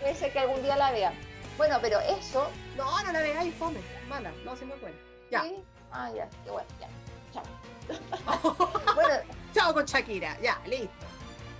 [0.00, 1.12] puede ser que algún día la vea.
[1.56, 4.98] Bueno, pero eso, No, no la veáis, fome, mala, no se me cuenta.
[5.30, 5.42] Ya.
[5.42, 5.54] ¿sí?
[5.96, 6.88] Ah, ya, qué bueno, ya.
[7.32, 7.44] Chao.
[8.94, 9.14] Bueno,
[9.54, 11.06] Chao con Shakira, ya, listo.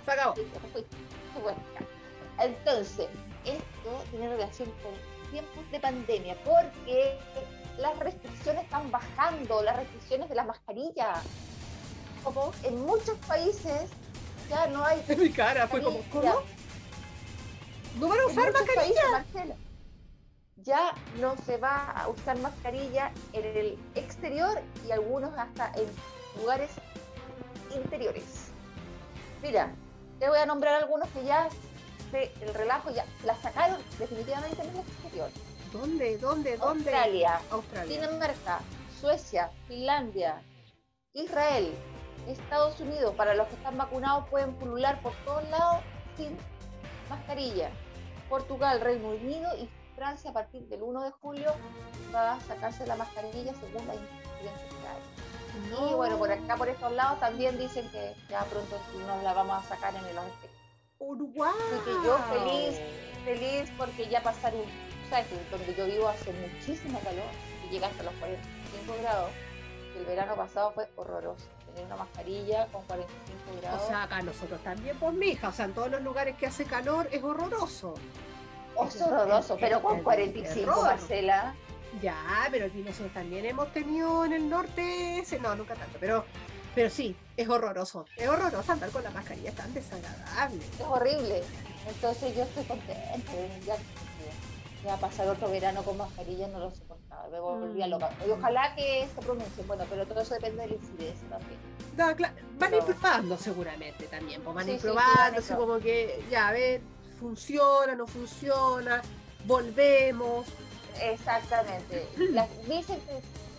[0.05, 0.35] Se acabó.
[0.35, 0.85] listo, fui.
[1.41, 1.59] Bueno.
[2.39, 3.07] Entonces,
[3.45, 4.91] esto tiene relación con
[5.31, 7.17] tiempos de pandemia, porque
[7.77, 11.23] las restricciones están bajando, las restricciones de las mascarillas.
[12.23, 13.89] Como en muchos países
[14.49, 15.99] ya no hay En mi cara fue como.
[16.11, 16.41] ¿cómo?
[17.99, 19.01] ¿No van a usar muchos mascarilla?
[19.01, 19.55] países, Marcela,
[20.65, 25.85] ya no se va a usar mascarilla en el exterior y algunos hasta en
[26.41, 26.71] lugares
[27.73, 28.49] interiores.
[29.41, 29.71] Mira,
[30.19, 31.47] te voy a nombrar algunos que ya
[32.11, 35.29] se- el relajo ya la sacaron definitivamente en el exterior.
[35.71, 36.17] ¿Dónde?
[36.17, 36.57] ¿Dónde?
[36.57, 36.89] ¿Dónde?
[36.91, 37.95] Australia, Australia.
[38.01, 38.59] Dinamarca,
[38.99, 40.41] Suecia, Finlandia,
[41.13, 41.73] Israel,
[42.27, 45.83] Estados Unidos, para los que están vacunados pueden pulular por todos lados
[46.17, 46.35] sin
[47.09, 47.69] mascarilla.
[48.29, 51.51] Portugal, Reino Unido y Francia a partir del 1 de julio
[52.13, 55.89] va a sacarse la mascarilla según la incidencia que hay.
[55.89, 58.77] Y bueno, por acá, por estos lados, también dicen que ya pronto
[59.07, 60.49] nos la vamos a sacar en el oeste.
[60.99, 61.53] Uruguay.
[61.71, 62.79] Así que yo feliz,
[63.23, 64.61] feliz porque ya pasaron,
[65.09, 67.23] sabes que donde yo vivo hace muchísimo calor
[67.65, 69.31] y llega hasta los 45 grados.
[69.97, 71.45] El verano pasado fue horroroso.
[71.67, 73.81] Tener una mascarilla con 45 grados.
[73.81, 76.65] O sea, acá nosotros también, pues mija, o sea, en todos los lugares que hace
[76.65, 77.93] calor es horroroso.
[78.83, 80.83] Es horroroso, pero con es 45, terror.
[80.85, 81.55] Marcela.
[82.01, 86.25] Ya, pero aquí nosotros también hemos tenido en el norte, ese- no, nunca tanto, pero,
[86.73, 88.05] pero sí, es horroroso.
[88.17, 90.59] Es horroroso andar con la mascarilla, es tan desagradable.
[90.77, 91.41] Es horrible.
[91.87, 93.31] Entonces yo estoy contenta.
[93.65, 93.75] Ya,
[94.83, 97.27] ya pasar otro verano con mascarilla no lo soportaba.
[97.31, 97.91] Me volvía Mm.
[97.91, 98.09] loca.
[98.27, 99.65] Y ojalá que se pronuncien.
[99.67, 101.59] Bueno, pero todo eso depende de la incidencia también.
[101.95, 104.93] Da, cla- van ir Pero- probando seguramente también, pues van a Sí, ir sí, sí,
[105.33, 106.81] ir así como que, ya, a ver,
[107.29, 109.01] funciona, no funciona,
[109.45, 110.45] volvemos.
[111.01, 112.07] Exactamente.
[112.31, 112.99] La- dicen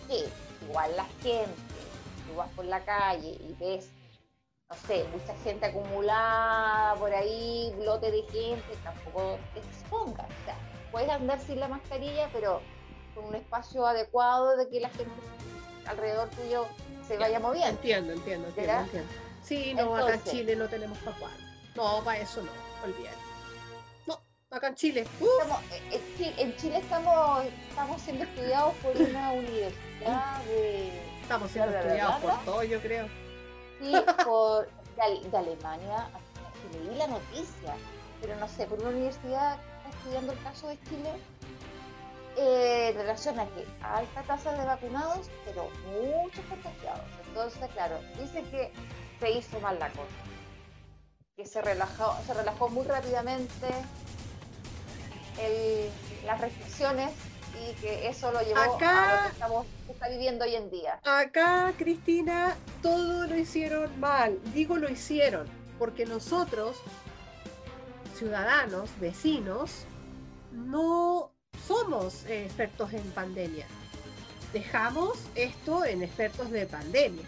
[0.07, 0.25] que,
[0.65, 1.51] igual la gente,
[2.27, 3.89] tú vas por la calle y ves,
[4.69, 10.25] no sé, mucha gente acumulada por ahí, lote de gente, tampoco te expongas.
[10.25, 10.55] O sea,
[10.91, 12.61] puedes andar sin la mascarilla, pero
[13.15, 15.11] con un espacio adecuado de que la gente
[15.87, 16.65] alrededor tuyo
[17.05, 17.69] se vaya moviendo.
[17.69, 18.85] Entiendo, entiendo, entiendo.
[19.43, 21.43] Sí, no, acá en Entonces- Chile no tenemos para cuándo.
[21.75, 22.51] No, para eso no,
[22.83, 23.26] olvídate.
[24.49, 29.31] Acá en Chile, Estamos- eh, en Chi- en Chile estamos, estamos siendo estudiados por una
[29.33, 30.89] universidad de
[31.21, 33.07] estamos siendo ¿verdad, estudiados por todo, yo creo.
[33.81, 33.93] Sí,
[34.23, 36.07] por, de, Ale- de Alemania,
[36.71, 37.75] que leí la noticia,
[38.21, 41.11] pero no sé, por una universidad que está estudiando el caso de Chile,
[42.37, 47.03] eh, en relación a que alta tasa de vacunados, pero muchos contagiados.
[47.27, 48.71] Entonces, claro, dice que
[49.19, 50.23] se hizo mal la cosa,
[51.35, 53.67] que se relajó, se relajó muy rápidamente
[55.39, 55.89] el-
[56.25, 57.11] las restricciones
[57.67, 60.99] y que eso lo llevó a Acá- lo que estamos está viviendo hoy en día.
[61.03, 64.39] Acá, Cristina, todo lo hicieron mal.
[64.53, 65.47] Digo lo hicieron,
[65.79, 66.77] porque nosotros,
[68.15, 69.85] ciudadanos, vecinos,
[70.51, 71.31] no
[71.67, 73.65] somos eh, expertos en pandemia.
[74.53, 77.23] Dejamos esto en expertos de pandemia.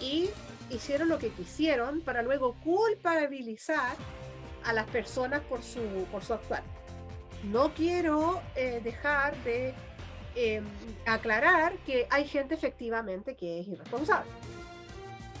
[0.00, 0.30] Y
[0.70, 3.96] hicieron lo que quisieron para luego culpabilizar
[4.64, 5.80] a las personas por su,
[6.10, 6.62] por su actuar.
[7.46, 9.72] No quiero eh, dejar de
[10.34, 10.62] eh,
[11.06, 14.28] aclarar que hay gente efectivamente que es irresponsable.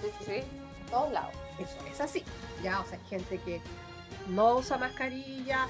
[0.00, 0.42] Sí, sí,
[0.88, 1.34] todos lados.
[1.58, 2.24] Eso es así.
[2.62, 3.60] Ya, o sea, hay gente que
[4.28, 5.66] no usa mascarilla,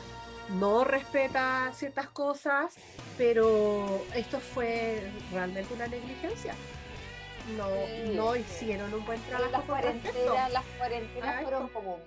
[0.59, 2.75] no respeta ciertas cosas,
[3.17, 6.55] pero esto fue realmente una negligencia.
[7.57, 12.01] No, Sí, no hicieron un buen trabajo las cuarentenas, las cuarentenas fueron como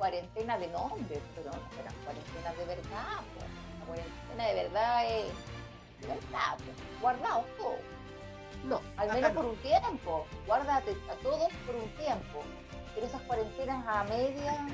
[0.00, 3.20] cuarentena de nombre, pero no eran cuarentenas de verdad.
[3.36, 3.46] pues.
[3.78, 7.00] La cuarentena de verdad es verdad, pues.
[7.02, 7.78] guardados todos,
[8.64, 9.40] No, al menos no.
[9.42, 10.26] por un tiempo.
[10.46, 12.42] Guárdate a todos por un tiempo.
[12.94, 14.66] Pero esas cuarentenas a media,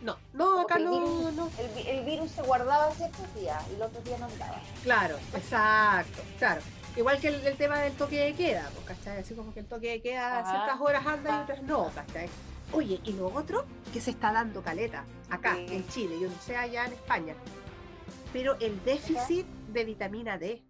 [0.00, 1.50] No, no, acá el no, virus- no.
[1.58, 4.60] el, el virus se guardaba ciertos días y los otros días no andaba.
[4.82, 6.60] Claro, exacto, claro.
[6.96, 9.18] Igual que el, el tema del toque de queda, pues, ¿cachai?
[9.20, 12.28] Así como que el toque de queda a ciertas horas anda y otras no, ¿cachai?
[12.74, 15.66] Oye, y lo otro que se está dando caleta acá Sí.
[15.70, 17.34] en Chile, yo no sé allá en España,
[18.32, 20.60] pero el déficit de vitamina D.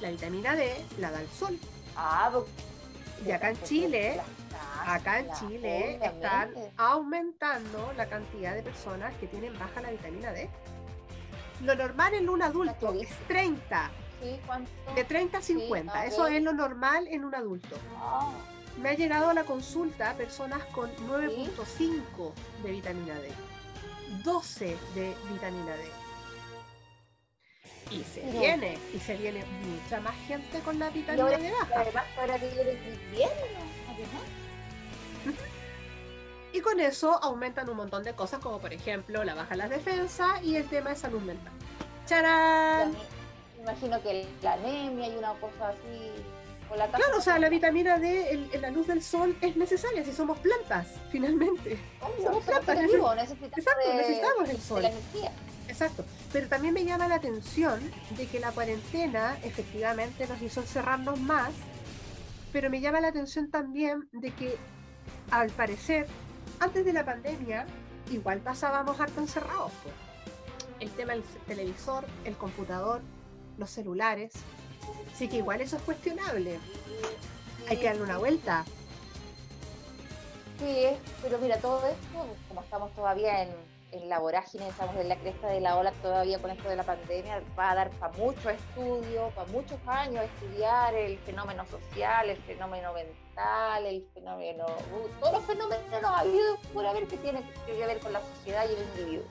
[0.00, 1.58] La vitamina D la da el sol.
[1.96, 2.30] Ah,
[3.26, 4.20] Y acá en Chile,
[4.86, 10.48] acá en Chile están aumentando la cantidad de personas que tienen baja la vitamina D.
[11.62, 13.90] Lo normal en un adulto es 30.
[14.94, 16.06] De 30 a 50.
[16.06, 17.76] Eso es lo normal en un adulto.
[17.96, 18.30] Ah.
[18.78, 23.30] Me ha llegado a la consulta personas con 9.5 de vitamina D,
[24.24, 25.84] 12 de vitamina D.
[27.90, 31.80] Y se viene, y se viene mucha más gente con la vitamina D baja.
[31.80, 32.38] Además, ahora
[36.52, 39.70] Y con eso aumentan un montón de cosas, como por ejemplo la baja de las
[39.70, 41.52] defensas y el tema de salud mental.
[42.06, 42.92] ¡Charán!
[43.56, 46.12] Me imagino que la anemia y una cosa así.
[46.70, 50.38] Claro, o sea, la vitamina D en, la luz del sol es necesaria si somos
[50.38, 51.78] plantas, finalmente.
[52.22, 54.84] somos plantas, necesitamos, el sol.
[55.68, 56.04] Exacto.
[56.32, 61.52] Pero también me llama la atención de que la cuarentena efectivamente nos hizo encerrarnos más,
[62.52, 64.58] pero me llama la atención también de que
[65.30, 66.06] al parecer,
[66.58, 67.66] antes de la pandemia,
[68.10, 69.72] igual pasábamos harto encerrados.
[70.80, 73.00] El tema del televisor, el computador,
[73.58, 74.32] los celulares.
[75.12, 76.58] Así que igual eso es cuestionable.
[77.68, 78.64] Hay que darle una vuelta.
[80.58, 80.88] Sí,
[81.22, 83.50] pero mira, todo esto, como estamos todavía en,
[83.92, 86.82] en la vorágine, estamos en la cresta de la ola todavía con esto de la
[86.82, 92.36] pandemia, va a dar para mucho estudio, para muchos años estudiar el fenómeno social, el
[92.42, 97.98] fenómeno mental, el fenómeno, uh, todos los fenómenos habido por haber que tienen que ver
[98.00, 99.26] con la sociedad y el individuo.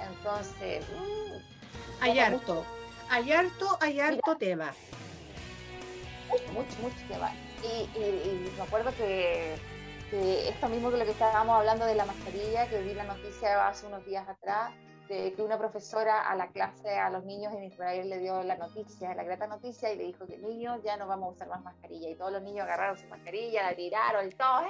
[0.00, 1.38] Entonces, uh,
[2.00, 2.64] hay harto,
[3.12, 4.72] hay harto, hay harto tema.
[6.52, 7.30] Mucho, mucho tema.
[7.62, 9.54] y me acuerdo que
[10.12, 13.86] esto mismo que lo que estábamos hablando de la mascarilla, que vi la noticia hace
[13.86, 14.72] unos días atrás,
[15.08, 18.56] de que una profesora a la clase, a los niños en Israel le dio la
[18.56, 21.62] noticia, la grata noticia, y le dijo que niños ya no vamos a usar más
[21.62, 22.08] mascarilla.
[22.08, 24.64] Y todos los niños agarraron su mascarilla, la tiraron, y todos...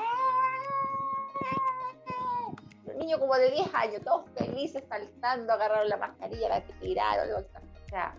[2.86, 7.44] Los niños como de 10 años, todos felices, saltando, agarraron la mascarilla, la tiraron.
[7.44, 8.14] O sea,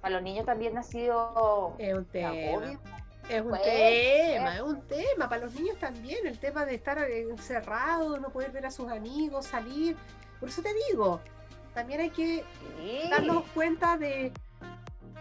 [0.00, 1.74] para los niños también ha sido...
[1.78, 2.34] Es un tema.
[3.28, 5.28] Es un tema, es un tema.
[5.28, 9.46] Para los niños también, el tema de estar encerrado, no poder ver a sus amigos,
[9.46, 9.96] salir.
[10.40, 11.20] Por eso te digo,
[11.74, 12.42] también hay que
[13.10, 14.32] darnos cuenta de,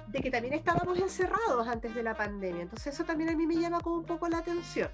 [0.07, 2.61] de que también estábamos encerrados antes de la pandemia.
[2.61, 4.89] Entonces eso también a mí me llama como un poco la atención.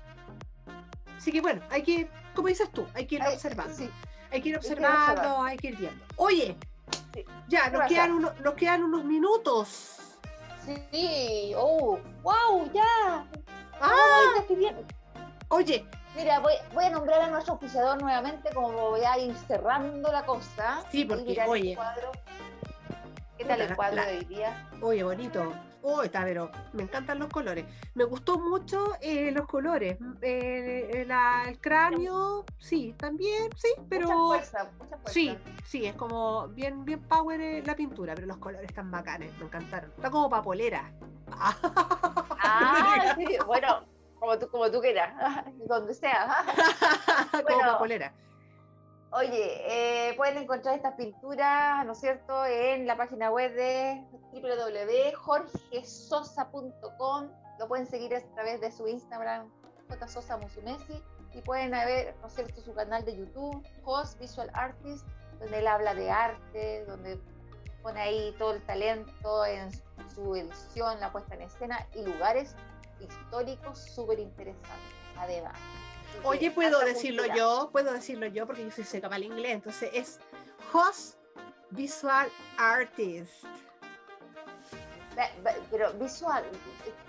[1.16, 3.90] Así que bueno, hay que, como dices tú, hay que ir observando.
[4.32, 6.04] Hay que ir observando, hay que ir viendo.
[6.16, 6.58] Oye,
[7.48, 9.98] ya, nos quedan, nos quedan unos minutos.
[10.66, 13.26] Sí, oh, wow, ya.
[13.82, 14.34] Ah,
[15.50, 15.86] oye.
[16.16, 20.26] Mira, voy, voy, a nombrar a nuestro auspiciador nuevamente, como voy a ir cerrando la
[20.26, 20.84] cosa.
[20.92, 21.78] Sí, porque, oye.
[23.38, 24.70] ¿Qué tal el cuadro de hoy día?
[24.82, 25.52] Oye, bonito.
[25.86, 27.66] Oh, está, pero me encantan los colores.
[27.94, 29.98] Me gustó mucho eh, los colores.
[30.22, 34.08] Eh, el cráneo, sí, también, sí, pero.
[34.08, 35.12] Mucha fuerza, mucha fuerza.
[35.12, 39.38] Sí, sí, es como bien, bien power eh, la pintura, pero los colores están bacanes,
[39.38, 39.92] me encantaron.
[39.92, 40.90] Está como para polera.
[41.32, 43.86] Ah, sí, bueno,
[44.20, 45.14] como tú, como tú quieras,
[45.68, 46.46] donde sea.
[47.32, 48.14] como para polera.
[49.16, 57.30] Oye, eh, pueden encontrar estas pinturas, ¿no es cierto?, en la página web de www.jorgesosa.com.
[57.60, 59.52] Lo pueden seguir a través de su Instagram,
[60.02, 60.40] jsosa
[61.32, 65.06] y pueden ver, ¿no es cierto?, su canal de YouTube, Host Visual Artist,
[65.40, 67.22] donde él habla de arte, donde
[67.84, 69.70] pone ahí todo el talento en
[70.10, 72.56] su edición, la puesta en escena y lugares
[73.00, 75.60] históricos súper interesantes, además.
[76.24, 79.90] Oye, puedo decirlo yo, puedo decirlo yo porque yo soy seca para el inglés, entonces
[79.94, 80.20] es
[80.72, 81.18] Host
[81.72, 83.46] Visual Artist.
[85.70, 86.44] Pero visual.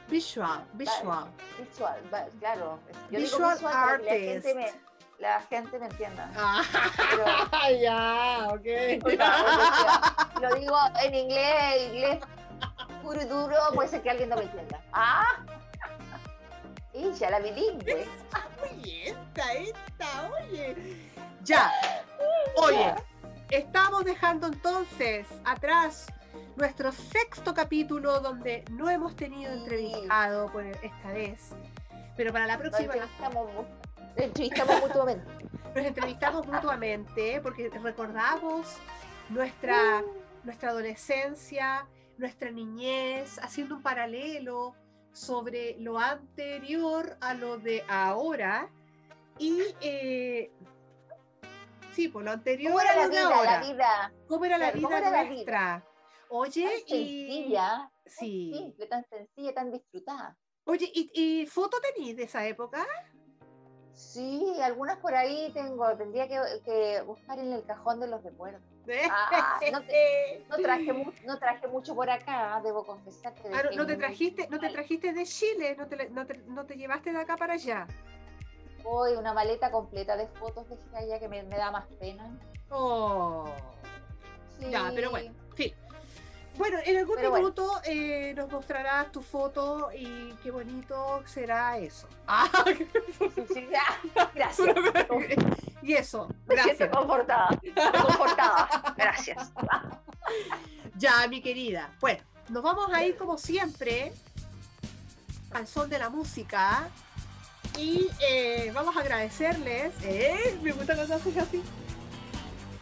[0.08, 1.26] Visual, visual.
[1.58, 2.00] Visual,
[2.38, 2.78] claro.
[3.10, 4.10] Yo visual digo visual artist.
[4.10, 4.72] La gente, me,
[5.18, 6.30] la gente me entienda.
[6.36, 8.66] Ah, ya, ok.
[10.40, 12.18] lo digo en inglés, inglés
[13.02, 14.80] puro y duro, puede ser que alguien no me entienda.
[14.92, 15.44] Ah,
[16.92, 18.06] ella, la bilingüe.
[18.64, 20.76] Oye, esta, esta, oye.
[21.44, 21.70] Ya,
[22.56, 22.94] oye,
[23.50, 26.06] estamos dejando entonces atrás
[26.56, 31.50] nuestro sexto capítulo donde no hemos tenido entrevistado por esta vez,
[32.16, 32.94] pero para la próxima...
[32.94, 33.04] Nos
[34.16, 35.30] entrevistamos, mutuamente.
[35.74, 38.76] Nos entrevistamos mutuamente porque recordamos
[39.28, 40.44] nuestra, uh.
[40.44, 41.86] nuestra adolescencia,
[42.16, 44.74] nuestra niñez, haciendo un paralelo
[45.14, 48.68] sobre lo anterior a lo de ahora
[49.38, 50.50] y eh,
[51.92, 53.60] sí, por pues, lo anterior ¿Cómo era a lo la vida, de ahora.
[53.60, 54.12] La vida?
[54.28, 55.84] ¿Cómo era la vida nuestra?
[56.28, 58.50] Oye, tan sencilla, y sí.
[58.52, 60.36] Tan simple, tan sencilla, tan disfrutada.
[60.64, 62.84] Oye, ¿y, y foto tenéis de esa época?
[63.94, 65.96] Sí, algunas por ahí tengo.
[65.96, 68.62] Tendría que, buscar en el cajón de los recuerdos.
[69.10, 69.82] Ah, no,
[70.60, 70.92] traje
[71.24, 73.32] no traje mucho por acá, debo confesar.
[73.50, 77.18] Ah, no, te trajiste, no te trajiste de Chile, no te, no te, llevaste de
[77.18, 77.86] acá para allá.
[78.84, 82.38] Hoy una maleta completa de fotos de allá que me, da más pena.
[82.68, 83.46] Oh.
[84.70, 85.74] Ya, pero bueno, sí.
[86.56, 92.08] Bueno, en algún minuto eh, nos mostrarás tu foto y qué bonito será eso.
[92.26, 92.48] Ah.
[94.34, 94.68] gracias.
[95.82, 96.28] y eso.
[96.46, 97.48] Me siento confortada.
[98.02, 98.94] confortada.
[98.96, 99.52] Gracias.
[100.96, 101.90] ya, mi querida.
[102.00, 104.12] Bueno, nos vamos a ir como siempre
[105.52, 106.88] al son de la música
[107.78, 109.92] y eh, vamos a agradecerles.
[110.02, 110.58] ¿Eh?
[110.62, 111.62] Me gusta cuando haces así.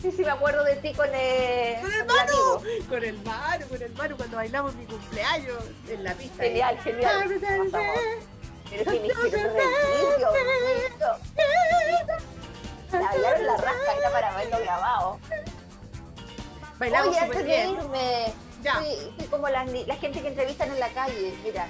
[0.02, 1.80] Sí, sí, me acuerdo de ti con el.
[1.80, 2.88] ¡Con el Manu!
[2.88, 6.42] Con el Manu, con el Manu cuando bailamos mi cumpleaños en la pista.
[6.42, 7.24] Genial, genial.
[8.68, 9.54] Pero que me hicieron
[12.90, 15.20] La hablaron la rasca era para verlo grabado.
[16.80, 18.74] Bailamos Oye, antes de irme, ya.
[18.74, 21.68] Fui, como la, la, gente que entrevistan en la calle, mira.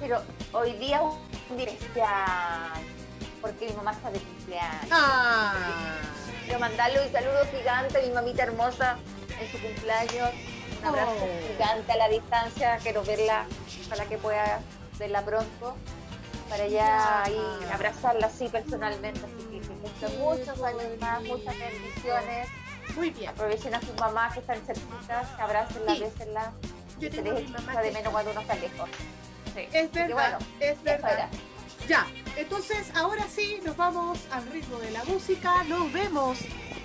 [0.00, 0.20] Pero
[0.52, 2.72] hoy día un especial,
[3.40, 4.88] porque mi mamá está de cumpleaños.
[4.90, 5.54] Ah.
[6.46, 8.96] Quiero mandarle un saludo gigante a mi mamita hermosa
[9.40, 10.30] en su cumpleaños.
[10.78, 11.48] Un abrazo oh.
[11.48, 12.78] gigante a la distancia.
[12.84, 13.46] Quiero verla,
[13.88, 14.60] para que pueda
[14.96, 15.76] verla pronto.
[16.48, 19.18] Para ya y abrazarla así personalmente.
[19.18, 22.48] Así que que muchos años más, muchas bendiciones.
[22.94, 23.30] Muy bien.
[23.30, 26.00] Aprovechen a sus mamás que están cerquitas, abrácenla, sí.
[26.00, 26.52] bésenla.
[27.00, 28.88] Yo tengo se les mamá de menos cuando uno está lejos.
[29.52, 29.68] Sí.
[29.72, 31.28] Es verdad, es verdad.
[31.88, 32.06] Ya,
[32.36, 35.62] entonces ahora sí nos vamos al ritmo de la música.
[35.64, 36.38] Nos vemos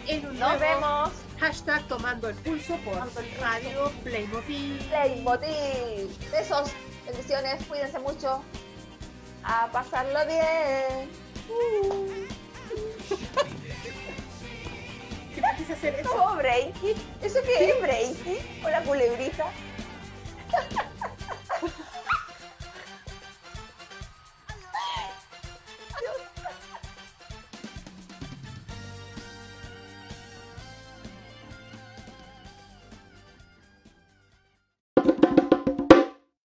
[0.07, 1.11] en un Nos vemos.
[1.39, 2.95] hashtag tomando el pulso por
[3.39, 4.77] Radio Playmobil.
[4.89, 6.17] Playmobil.
[6.31, 6.71] Besos,
[7.05, 8.43] bendiciones, cuídense mucho.
[9.43, 11.09] A pasarlo bien.
[15.35, 16.37] ¿Qué quise hacer eso?
[17.21, 18.37] ¿Eso qué es, Breaky?
[18.63, 19.45] ¿O la culebrita?